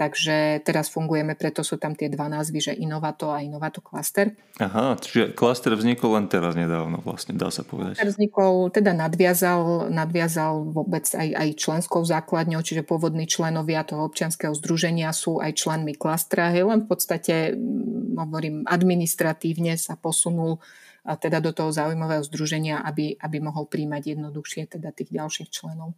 [0.02, 4.34] Takže teraz fungujeme, preto sú tam tie dva názvy, že Inovato a Inovato Cluster.
[4.58, 7.94] Aha, čiže klaster vznikol len teraz nedávno vlastne, dá sa povedať.
[7.94, 14.50] Klaster vznikol, teda nadviazal, nadviazal vôbec aj, aj členskou základňou, čiže pôvodní členovia toho občianského
[14.58, 20.58] združenia sú aj členmi klastra, hej, len v podstate, mm, hovorím, administratívne sa posunul
[21.06, 25.94] a teda do toho zaujímavého združenia, aby, aby mohol príjmať jednoduchšie teda tých ďalších členov.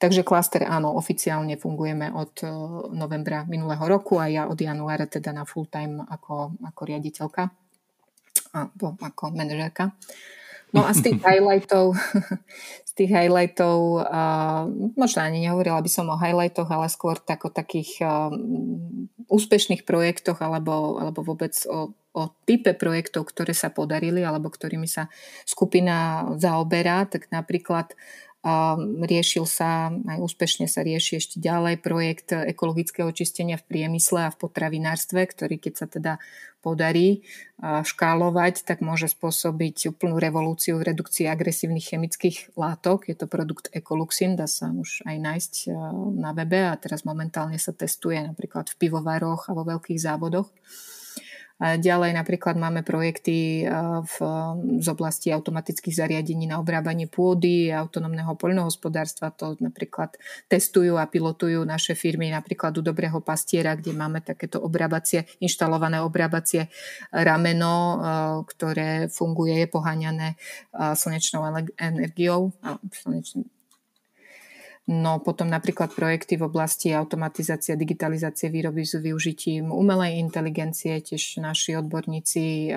[0.00, 2.48] Takže klaster áno, oficiálne fungujeme od e,
[2.96, 7.52] novembra minulého roku a ja od januára teda na full time ako, ako riaditeľka
[8.56, 9.92] alebo ako manažérka.
[10.72, 11.98] No a z tých highlightov,
[12.88, 17.50] z tých highlightov, uh, možno ani nehovorila by som o highlightoch, ale skôr tak o
[17.50, 18.30] takých uh,
[19.30, 25.10] úspešných projektoch alebo, alebo vôbec o, o type projektov, ktoré sa podarili alebo ktorými sa
[25.46, 27.94] skupina zaoberá, tak napríklad
[29.04, 34.40] riešil sa, aj úspešne sa rieši ešte ďalej projekt ekologického čistenia v priemysle a v
[34.40, 36.12] potravinárstve, ktorý keď sa teda
[36.64, 37.24] podarí
[37.60, 43.12] škálovať, tak môže spôsobiť úplnú revolúciu v redukcii agresívnych chemických látok.
[43.12, 45.52] Je to produkt Ecoluxin, dá sa už aj nájsť
[46.16, 50.48] na webe a teraz momentálne sa testuje napríklad v pivovaroch a vo veľkých závodoch.
[51.60, 53.68] Ďalej napríklad máme projekty
[54.00, 54.14] v,
[54.80, 59.28] z oblasti automatických zariadení na obrábanie pôdy, autonómneho poľnohospodárstva.
[59.36, 60.16] To napríklad
[60.48, 66.72] testujú a pilotujú naše firmy napríklad u Dobrého pastiera, kde máme takéto obrábacie, inštalované obrábacie
[67.12, 68.00] rameno,
[68.48, 70.40] ktoré funguje, je poháňané
[70.72, 71.44] slnečnou
[71.76, 72.56] energiou,
[72.88, 73.44] slnečnou
[74.90, 81.38] No potom napríklad projekty v oblasti automatizácie a digitalizácie výroby s využitím umelej inteligencie, tiež
[81.38, 82.74] naši odborníci,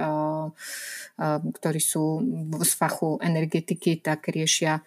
[1.58, 2.22] ktorí sú
[2.62, 4.86] z fachu energetiky, tak riešia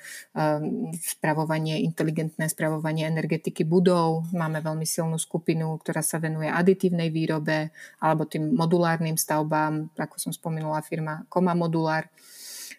[1.02, 4.30] spravovanie, inteligentné spravovanie energetiky budov.
[4.30, 10.30] Máme veľmi silnú skupinu, ktorá sa venuje aditívnej výrobe alebo tým modulárnym stavbám, ako som
[10.30, 12.06] spomenula firma Koma Modulár.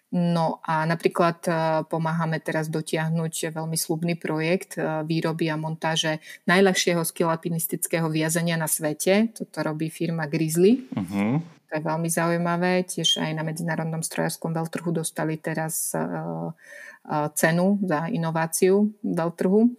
[0.08, 1.52] No a napríklad e,
[1.92, 9.36] pomáhame teraz dotiahnuť veľmi slubný projekt e, výroby a montáže najľahšieho skilapinistického viazania na svete.
[9.36, 10.88] Toto robí firma Grizzly.
[10.96, 11.44] Uh-huh.
[11.44, 12.88] To je veľmi zaujímavé.
[12.88, 16.00] Tiež aj na Medzinárodnom strojárskom veľtrhu dostali teraz e,
[17.36, 19.76] cenu za inováciu veľtrhu.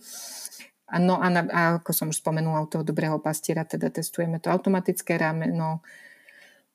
[0.89, 4.49] No a, na, a ako som už spomenula, u toho dobrého pastiera teda testujeme to
[4.49, 5.85] automatické rameno,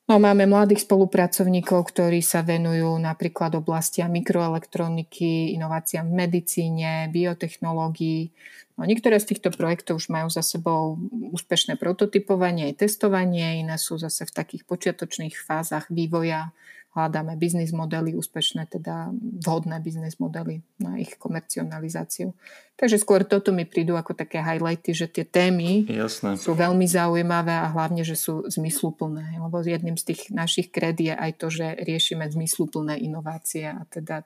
[0.04, 8.36] No, máme mladých spolupracovníkov, ktorí sa venujú napríklad oblastiam mikroelektroniky, inováciám v medicíne, biotechnológií.
[8.76, 11.00] No, niektoré z týchto projektov už majú za sebou
[11.32, 16.52] úspešné prototypovanie testovanie, iné sú zase v takých počiatočných fázach vývoja
[16.94, 19.10] hľadáme biznis modely úspešné, teda
[19.42, 22.38] vhodné biznis modely na ich komercionalizáciu.
[22.78, 26.38] Takže skôr toto mi prídu ako také highlighty, že tie témy Jasné.
[26.38, 29.42] sú veľmi zaujímavé a hlavne, že sú zmysluplné.
[29.42, 34.26] Lebo jedným z tých našich kred je aj to, že riešime zmysluplné inovácie a teda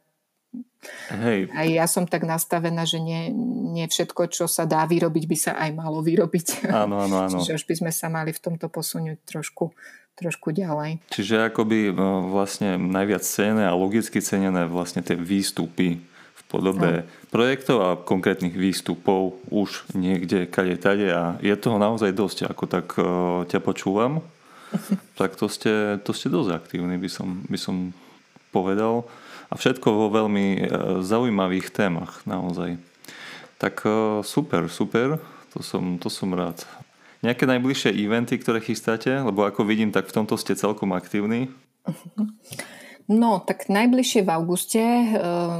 [1.12, 1.52] Hej.
[1.52, 3.30] Aj ja som tak nastavená, že nie,
[3.76, 6.72] nie všetko, čo sa dá vyrobiť, by sa aj malo vyrobiť.
[6.72, 7.38] Áno, áno, áno.
[7.38, 9.76] Čiže už by sme sa mali v tomto posunúť trošku
[10.18, 10.98] trošku ďalej.
[11.14, 17.08] Čiže akoby no, vlastne najviac cenené a logicky cenené vlastne tie výstupy v podobe no.
[17.30, 22.88] projektov a konkrétnych výstupov už niekde, kade, tade a je toho naozaj dosť, ako tak
[22.98, 23.06] uh,
[23.46, 24.26] ťa počúvam.
[25.20, 27.94] tak to ste, to ste dosť aktívni, by som, by som
[28.50, 29.06] povedal.
[29.48, 30.66] A všetko vo veľmi uh,
[31.06, 32.82] zaujímavých témach naozaj.
[33.62, 35.22] Tak uh, super, super,
[35.54, 36.66] to som, to som rád.
[37.28, 39.12] Nejaké najbližšie eventy, ktoré chystáte?
[39.12, 41.52] Lebo ako vidím, tak v tomto ste celkom aktívni.
[43.12, 45.06] No, tak najbližšie v auguste e,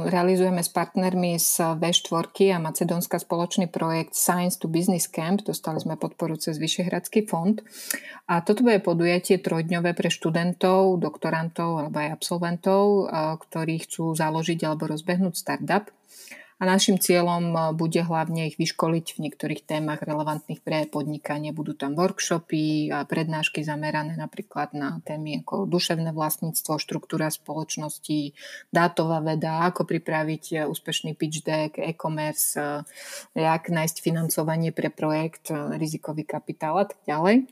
[0.08, 5.44] realizujeme s partnermi z V4 a Macedónska spoločný projekt Science to Business Camp.
[5.44, 7.60] Dostali sme podporu cez Vyšehradský fond.
[8.28, 13.02] A toto bude podujatie trojdňové pre študentov, doktorantov alebo aj absolventov, e,
[13.44, 15.92] ktorí chcú založiť alebo rozbehnúť startup
[16.58, 21.54] a našim cieľom e, bude hlavne ich vyškoliť v niektorých témach relevantných pre podnikanie.
[21.54, 28.34] Budú tam workshopy a prednášky zamerané napríklad na témy ako duševné vlastníctvo, štruktúra spoločnosti,
[28.74, 32.82] dátová veda, ako pripraviť e, úspešný pitch deck, e-commerce, e,
[33.38, 37.46] jak nájsť financovanie pre projekt, rizikový kapitál a tak ďalej.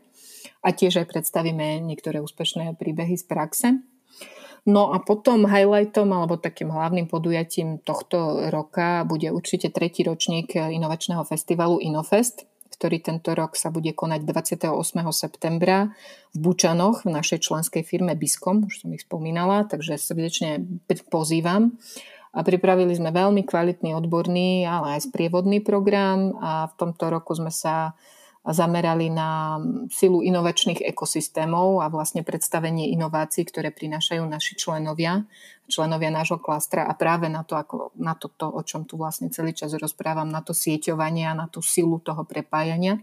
[0.67, 3.69] A tiež aj predstavíme niektoré úspešné príbehy z praxe.
[4.67, 11.23] No a potom highlightom alebo takým hlavným podujatím tohto roka bude určite tretí ročník inovačného
[11.23, 14.75] festivalu Inofest, ktorý tento rok sa bude konať 28.
[15.15, 15.95] septembra
[16.35, 20.67] v Bučanoch v našej členskej firme Biskom, už som ich spomínala, takže srdečne
[21.09, 21.79] pozývam.
[22.37, 27.49] A pripravili sme veľmi kvalitný odborný, ale aj sprievodný program a v tomto roku sme
[27.49, 27.97] sa
[28.53, 29.59] zamerali na
[29.91, 35.27] silu inovačných ekosystémov a vlastne predstavenie inovácií, ktoré prinášajú naši členovia,
[35.67, 39.35] členovia nášho klastra a práve na to, ako, na to, to, o čom tu vlastne
[39.35, 43.03] celý čas rozprávam, na to sieťovanie a na tú silu toho prepájania.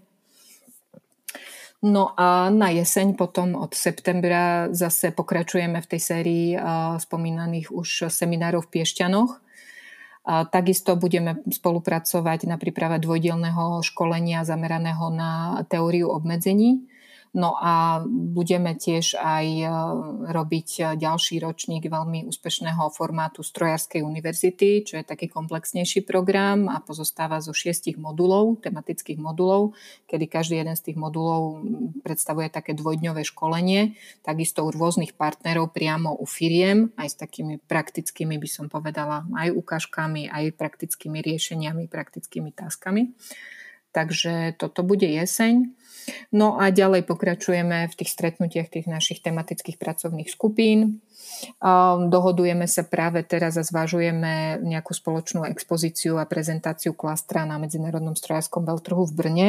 [1.84, 6.48] No a na jeseň potom od septembra zase pokračujeme v tej sérii
[6.96, 9.44] spomínaných už seminárov v Piešťanoch.
[10.24, 16.88] Takisto budeme spolupracovať na príprave dvojdielného školenia zameraného na teóriu obmedzení
[17.34, 19.68] No a budeme tiež aj e,
[20.30, 27.42] robiť ďalší ročník veľmi úspešného formátu Strojárskej univerzity, čo je taký komplexnejší program a pozostáva
[27.42, 29.74] zo šiestich modulov, tematických modulov,
[30.06, 31.66] kedy každý jeden z tých modulov
[32.06, 38.38] predstavuje také dvojdňové školenie, takisto u rôznych partnerov priamo u firiem, aj s takými praktickými,
[38.38, 43.10] by som povedala, aj ukážkami, aj praktickými riešeniami, praktickými taskami.
[43.94, 45.70] Takže toto bude jeseň.
[46.36, 51.00] No a ďalej pokračujeme v tých stretnutiach tých našich tematických pracovných skupín.
[52.12, 58.68] Dohodujeme sa práve teraz a zvažujeme nejakú spoločnú expozíciu a prezentáciu klastra na Medzinárodnom strojárskom
[58.68, 59.48] veľtrhu v Brne.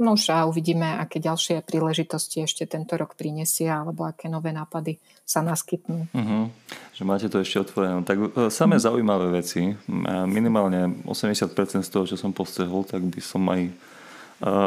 [0.00, 4.96] No už a uvidíme, aké ďalšie príležitosti ešte tento rok prinesia, alebo aké nové nápady
[5.28, 6.08] sa naskytnú.
[6.08, 6.48] Uh-huh.
[6.96, 8.00] Že máte to ešte otvorené.
[8.08, 8.86] Tak e, samé uh-huh.
[8.88, 9.76] zaujímavé veci.
[10.24, 13.68] Minimálne 80% z toho, čo som postehol, tak by som aj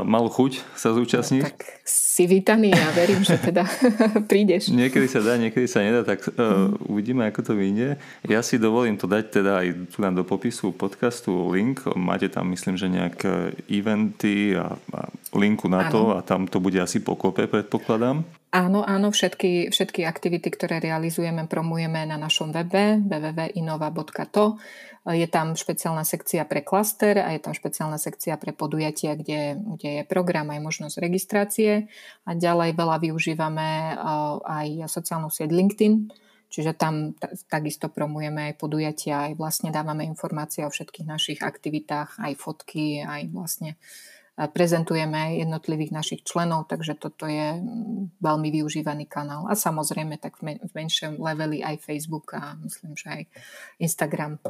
[0.06, 1.42] mal chuť sa zúčastniť.
[1.42, 3.66] No, tak si vítaný a verím, že teda
[4.32, 4.70] prídeš.
[4.70, 7.98] Niekedy sa dá, niekedy sa nedá, tak uh, uvidíme, ako to vyjde.
[8.30, 11.82] Ja si dovolím to dať teda aj tu do popisu podcastu link.
[11.98, 15.00] Máte tam, myslím, že nejaké eventy a, a
[15.34, 15.92] linku na ano.
[15.92, 18.22] to a tam to bude asi pokope, predpokladám.
[18.54, 24.62] Áno, áno, všetky, všetky aktivity, ktoré realizujeme, promujeme na našom webe www.inova.to.
[25.10, 29.89] Je tam špeciálna sekcia pre klaster a je tam špeciálna sekcia pre podujatia, kde, kde
[29.89, 31.89] je program aj možnosť registrácie.
[32.30, 33.97] A ďalej veľa využívame
[34.45, 36.14] aj sociálnu sieť LinkedIn,
[36.54, 37.18] Čiže tam
[37.49, 43.34] takisto promujeme aj podujatia, aj vlastne dávame informácie o všetkých našich aktivitách, aj fotky, aj
[43.34, 43.74] vlastne
[44.34, 49.46] prezentujeme jednotlivých našich členov, takže toto je mm, veľmi využívaný kanál.
[49.46, 53.22] A samozrejme tak v, menšom leveli aj Facebook a myslím, že aj
[53.78, 54.42] Instagram.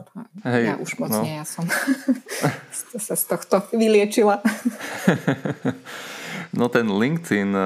[0.48, 1.28] Hej, ja už moc no.
[1.28, 1.68] nie, ja som
[3.08, 4.40] sa z tohto vyliečila.
[6.54, 7.64] No ten LinkedIn, eh,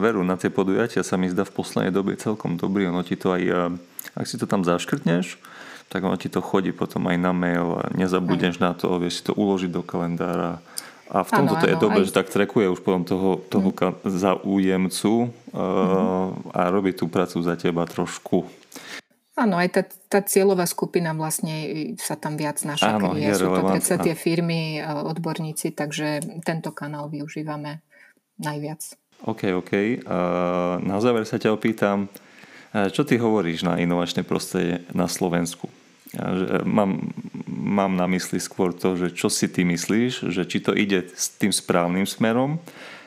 [0.00, 2.88] veru, na tie podujatia sa mi zdá v poslednej dobe celkom dobrý.
[2.88, 5.36] Ono ti to aj, eh, ak si to tam zaškrtneš,
[5.92, 8.64] tak ono ti to chodí potom aj na mail a nezabudneš aj.
[8.64, 10.64] na to, vieš si to uložiť do kalendára
[11.10, 14.06] a v tomto to je dobré, že tak trekuje už potom toho, toho mm.
[14.06, 16.54] záujemcu uh, mm.
[16.54, 18.46] a robí tú prácu za teba trošku.
[19.34, 23.32] Áno, aj tá, tá cieľová skupina vlastne sa tam viac našakrie.
[23.34, 27.80] Sú to predsa tie firmy, e, odborníci, takže tento kanál využívame
[28.36, 29.00] najviac.
[29.24, 29.72] OK, OK.
[30.04, 32.12] Uh, na záver sa ťa opýtam,
[32.70, 35.66] čo ty hovoríš na inovačné prostredie na Slovensku?
[36.14, 37.12] E, mám,
[37.46, 41.30] mám na mysli skôr to, že čo si ty myslíš, že či to ide s
[41.38, 42.58] tým správnym smerom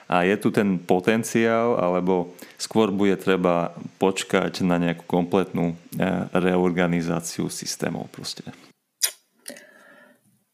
[0.08, 5.76] a je tu ten potenciál, alebo skôr bude treba počkať na nejakú kompletnú e,
[6.32, 8.44] reorganizáciu systémov proste.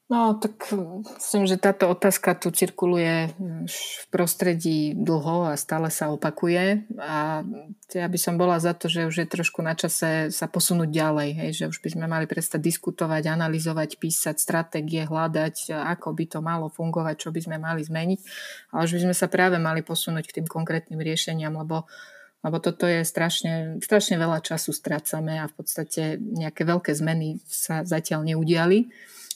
[0.09, 0.73] No, tak
[1.21, 3.29] myslím, že táto otázka tu cirkuluje
[3.69, 6.81] v prostredí dlho a stále sa opakuje.
[6.97, 7.45] A
[7.93, 11.29] ja by som bola za to, že už je trošku na čase sa posunúť ďalej.
[11.37, 16.39] Hej, že už by sme mali prestať diskutovať, analyzovať, písať stratégie, hľadať, ako by to
[16.41, 18.19] malo fungovať, čo by sme mali zmeniť.
[18.73, 21.85] Ale už by sme sa práve mali posunúť k tým konkrétnym riešeniam, lebo
[22.39, 27.83] lebo toto je strašne, strašne veľa času strácame a v podstate nejaké veľké zmeny sa
[27.83, 28.87] zatiaľ neudiali.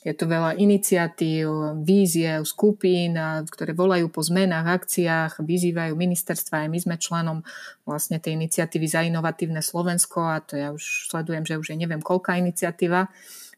[0.04, 3.16] Je tu veľa iniciatív, víziev, skupín,
[3.48, 7.40] ktoré volajú po zmenách, akciách, vyzývajú ministerstva, aj my sme členom
[7.88, 12.04] vlastne tej iniciatívy za inovatívne Slovensko a to ja už sledujem, že už je neviem
[12.04, 13.08] koľká iniciatíva.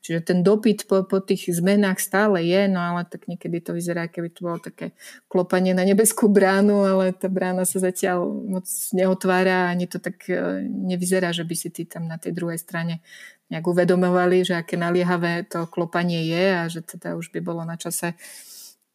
[0.06, 4.06] Čiže ten dopyt po, po tých zmenách stále je, no ale tak niekedy to vyzerá,
[4.06, 4.94] keby to bolo také
[5.26, 10.62] klopanie na nebeskú bránu, ale tá brána sa zatiaľ moc neotvára, ani to tak e,
[10.70, 13.02] nevyzerá, že by si ty tam na tej druhej strane
[13.50, 17.78] nejak uvedomovali, že aké naliehavé to klopanie je a že teda už by bolo na
[17.78, 18.18] čase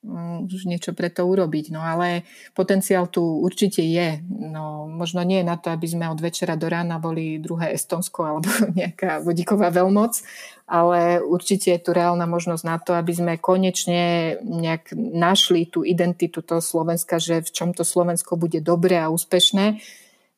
[0.02, 1.70] um, už niečo pre to urobiť.
[1.70, 2.26] No ale
[2.56, 4.20] potenciál tu určite je.
[4.26, 8.48] No, možno nie na to, aby sme od večera do rána boli druhé Estonsko alebo
[8.80, 10.18] nejaká vodíková veľmoc,
[10.66, 16.42] ale určite je tu reálna možnosť na to, aby sme konečne nejak našli tú identitu
[16.42, 19.78] toho Slovenska, že v čom to Slovensko bude dobré a úspešné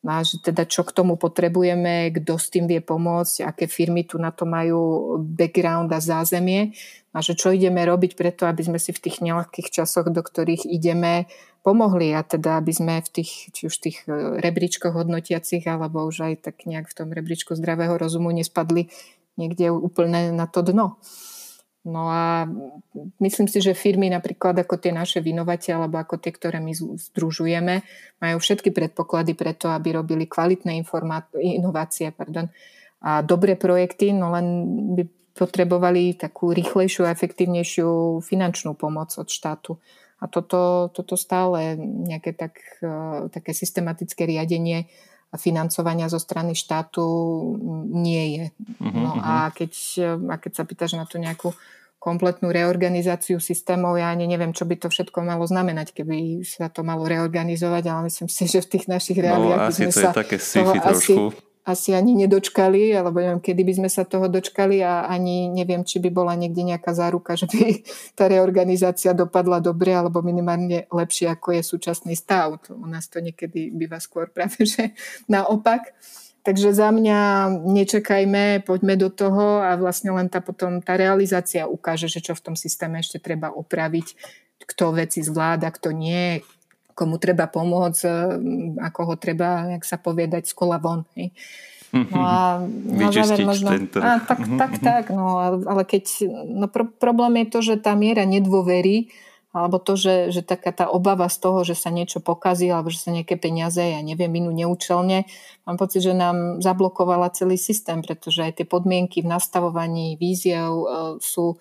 [0.03, 4.18] a že teda čo k tomu potrebujeme, kto s tým vie pomôcť, aké firmy tu
[4.18, 6.74] na to majú background a zázemie
[7.14, 10.66] a že čo ideme robiť preto, aby sme si v tých nelahkých časoch, do ktorých
[10.66, 11.30] ideme,
[11.62, 16.26] pomohli a teda aby sme v tých, či už tých e, rebríčkoch hodnotiacich alebo už
[16.26, 18.90] aj tak nejak v tom rebríčku zdravého rozumu nespadli
[19.38, 20.98] niekde úplne na to dno.
[21.83, 22.47] No a
[23.18, 27.83] myslím si, že firmy napríklad ako tie naše vinovatie alebo ako tie, ktoré my združujeme,
[28.22, 32.47] majú všetky predpoklady preto, aby robili kvalitné informá- inovácie pardon,
[33.03, 34.47] a dobré projekty, no len
[34.95, 35.03] by
[35.35, 39.83] potrebovali takú rýchlejšiu a efektívnejšiu finančnú pomoc od štátu.
[40.22, 47.05] A toto, toto stále nejaké tak, e, také systematické riadenie a financovania zo strany štátu
[47.89, 48.45] nie je.
[48.80, 49.72] Uh-huh, no a keď,
[50.28, 51.57] a keď sa pýtaš na tú nejakú
[52.03, 53.95] kompletnú reorganizáciu systémov.
[53.95, 58.11] Ja ani neviem, čo by to všetko malo znamenať, keby sa to malo reorganizovať, ale
[58.11, 60.72] myslím si, že v tých našich reáliách no, by sme to sa je také toho
[60.74, 60.91] trošku.
[60.91, 61.14] asi,
[61.62, 66.02] asi ani nedočkali, alebo neviem, kedy by sme sa toho dočkali a ani neviem, či
[66.02, 67.86] by bola niekde nejaká záruka, že by
[68.18, 72.58] tá reorganizácia dopadla dobre alebo minimálne lepšie, ako je súčasný stav.
[72.66, 74.90] U nás to niekedy býva skôr práve, že
[75.30, 75.94] naopak.
[76.42, 82.10] Takže za mňa nečakajme, poďme do toho a vlastne len tá potom tá realizácia ukáže,
[82.10, 84.18] že čo v tom systéme ešte treba opraviť,
[84.66, 86.42] kto veci zvláda, kto nie,
[86.95, 88.12] komu treba pomôcť, e,
[88.80, 91.05] ako ho treba, jak sa povedať, z kola von.
[91.18, 91.32] Hej.
[91.93, 93.68] No a na záver možno...
[94.01, 96.24] A, tak, tak, tak, no, ale keď...
[96.49, 99.12] No, pro, problém je to, že tá miera nedôvery
[99.53, 103.05] alebo to, že, že taká tá obava z toho, že sa niečo pokazí alebo že
[103.05, 105.28] sa nejaké peniaze, ja neviem, minú neúčelne,
[105.68, 110.86] mám pocit, že nám zablokovala celý systém, pretože aj tie podmienky v nastavovaní víziev e,
[111.20, 111.61] sú,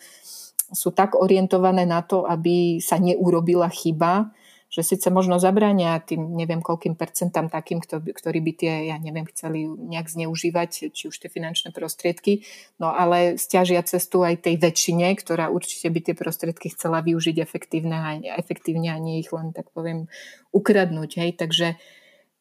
[0.72, 4.32] sú tak orientované na to, aby sa neurobila chyba,
[4.72, 9.68] že síce možno zabránia tým neviem koľkým percentám takým, ktorí by tie, ja neviem, chceli
[9.68, 12.48] nejak zneužívať, či už tie finančné prostriedky,
[12.80, 17.98] no ale stiažia cestu aj tej väčšine, ktorá určite by tie prostriedky chcela využiť efektívne
[18.00, 20.08] a efektívne a nie ich len, tak poviem,
[20.56, 21.12] ukradnúť.
[21.20, 21.32] Hej?
[21.36, 21.76] Takže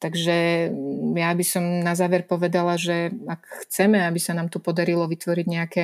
[0.01, 0.73] Takže
[1.21, 5.45] ja by som na záver povedala, že ak chceme, aby sa nám tu podarilo vytvoriť
[5.47, 5.83] nejaké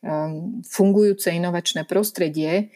[0.00, 2.72] um, fungujúce inovačné prostredie,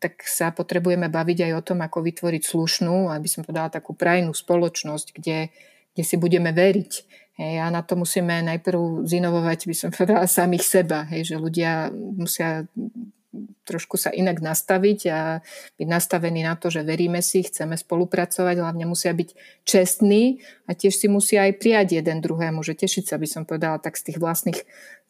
[0.00, 4.32] tak sa potrebujeme baviť aj o tom, ako vytvoriť slušnú, aby som povedala takú prajnú
[4.32, 5.52] spoločnosť, kde,
[5.92, 6.92] kde si budeme veriť.
[7.34, 11.04] Hej, a na to musíme najprv zinovovať, by som povedala, samých seba.
[11.12, 12.64] Hej, že ľudia musia
[13.66, 15.20] trošku sa inak nastaviť a
[15.74, 19.34] byť nastavení na to, že veríme si, chceme spolupracovať, hlavne musia byť
[19.66, 23.82] čestní a tiež si musia aj prijať jeden druhému, že tešiť sa, by som povedala,
[23.82, 24.60] tak z tých vlastných,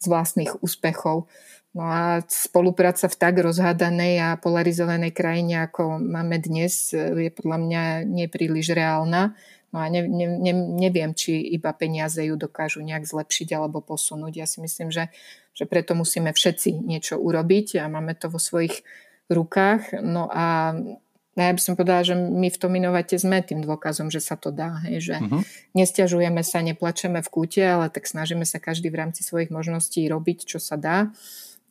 [0.01, 1.29] z vlastných úspechov.
[1.75, 7.81] No a spolupráca v tak rozhádanej a polarizovanej krajine, ako máme dnes, je podľa mňa
[8.07, 9.35] nepríliš reálna.
[9.75, 14.33] No a ne, ne, ne, neviem, či iba peniaze ju dokážu nejak zlepšiť alebo posunúť.
[14.39, 15.11] Ja si myslím, že,
[15.51, 18.87] že preto musíme všetci niečo urobiť a máme to vo svojich
[19.27, 19.99] rukách.
[19.99, 20.79] No a
[21.35, 24.55] ja by som povedala, že my v tom inovate sme tým dôkazom, že sa to
[24.55, 24.79] dá.
[24.87, 25.43] Hej, že uh-huh.
[25.75, 30.47] nestiažujeme sa, neplačeme v kúte, ale tak snažíme sa každý v rámci svojich možností robiť,
[30.47, 31.11] čo sa dá.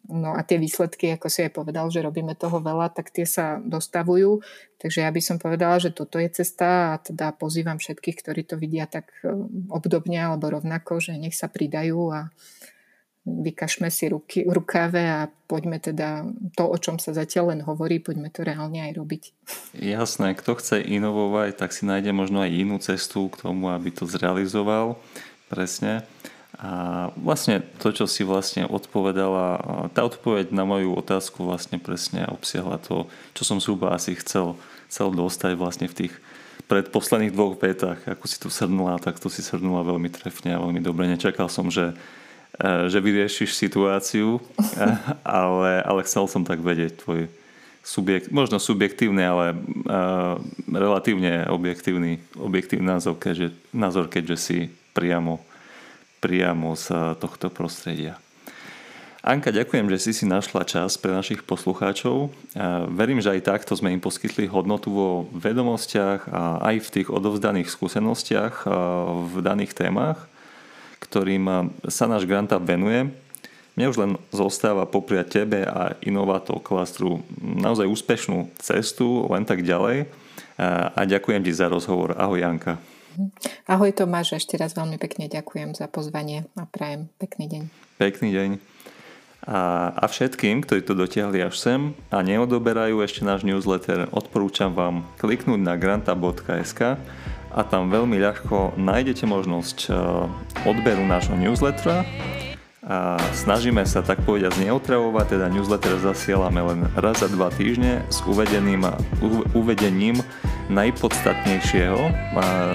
[0.04, 3.56] No a tie výsledky, ako si aj povedal, že robíme toho veľa, tak tie sa
[3.64, 4.44] dostavujú.
[4.76, 8.60] Takže ja by som povedala, že toto je cesta a teda pozývam všetkých, ktorí to
[8.60, 9.32] vidia tak e,
[9.72, 12.28] obdobne alebo rovnako, že nech sa pridajú a
[13.24, 18.28] vykašme si ruky, rukáve a poďme teda to, o čom sa zatiaľ len hovorí, poďme
[18.28, 19.22] to reálne aj robiť.
[19.80, 24.04] Jasné, kto chce inovovať, tak si nájde možno aj inú cestu k tomu, aby to
[24.04, 25.00] zrealizoval.
[25.48, 26.04] Presne.
[26.58, 29.58] A vlastne to, čo si vlastne odpovedala,
[29.90, 34.54] tá odpoveď na moju otázku vlastne presne obsiahla to, čo som zhruba asi chcel,
[34.86, 36.14] chcel dostať vlastne v tých
[36.70, 38.06] predposledných dvoch vetách.
[38.06, 41.10] Ako si tu srdnula, tak tu si srdnula veľmi trefne a veľmi dobre.
[41.10, 41.92] Nečakal som, že,
[42.56, 44.38] e, že vyriešiš situáciu,
[45.26, 47.26] ale, ale chcel som tak vedieť tvoj
[47.84, 50.40] subjekt, možno subjektívny, ale uh,
[50.72, 54.58] relatívne objektívny, objektívny názor, keďže, názor, keďže si
[54.96, 55.44] priamo
[56.24, 58.16] priamo z tohto prostredia.
[59.20, 62.32] Anka, ďakujem, že si si našla čas pre našich poslucháčov.
[62.92, 67.72] Verím, že aj takto sme im poskytli hodnotu vo vedomostiach a aj v tých odovzdaných
[67.72, 68.68] skúsenostiach
[69.28, 70.28] v daných témach,
[71.04, 73.12] ktorým sa náš Granta venuje.
[73.80, 80.04] Mne už len zostáva popriať tebe a inovátor klastru naozaj úspešnú cestu, len tak ďalej.
[80.94, 82.12] A ďakujem ti za rozhovor.
[82.20, 82.76] Ahoj, Anka.
[83.64, 87.62] Ahoj Tomáš, ešte raz veľmi pekne ďakujem za pozvanie a prajem pekný deň.
[87.98, 88.50] Pekný deň.
[89.44, 95.04] A, a všetkým, ktorí to dotiahli až sem a neodoberajú ešte náš newsletter, odporúčam vám
[95.20, 96.96] kliknúť na granta.sk
[97.54, 99.88] a tam veľmi ľahko nájdete možnosť e,
[100.64, 102.08] odberu nášho newslettera
[102.84, 108.20] a snažíme sa tak povedať neotravovať, teda newsletter zasielame len raz za dva týždne s
[108.28, 108.84] uvedeným,
[109.56, 110.20] uvedením
[110.70, 112.00] najpodstatnejšieho,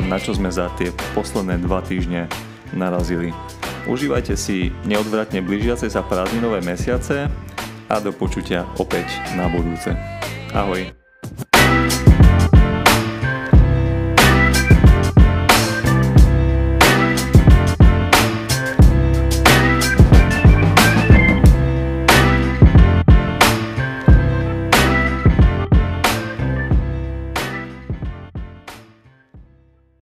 [0.05, 2.29] na čo sme za tie posledné dva týždne
[2.75, 3.33] narazili.
[3.89, 7.25] Užívajte si neodvratne blížiace sa prázdninové mesiace
[7.89, 9.95] a do počutia opäť na budúce.
[10.53, 10.99] Ahoj.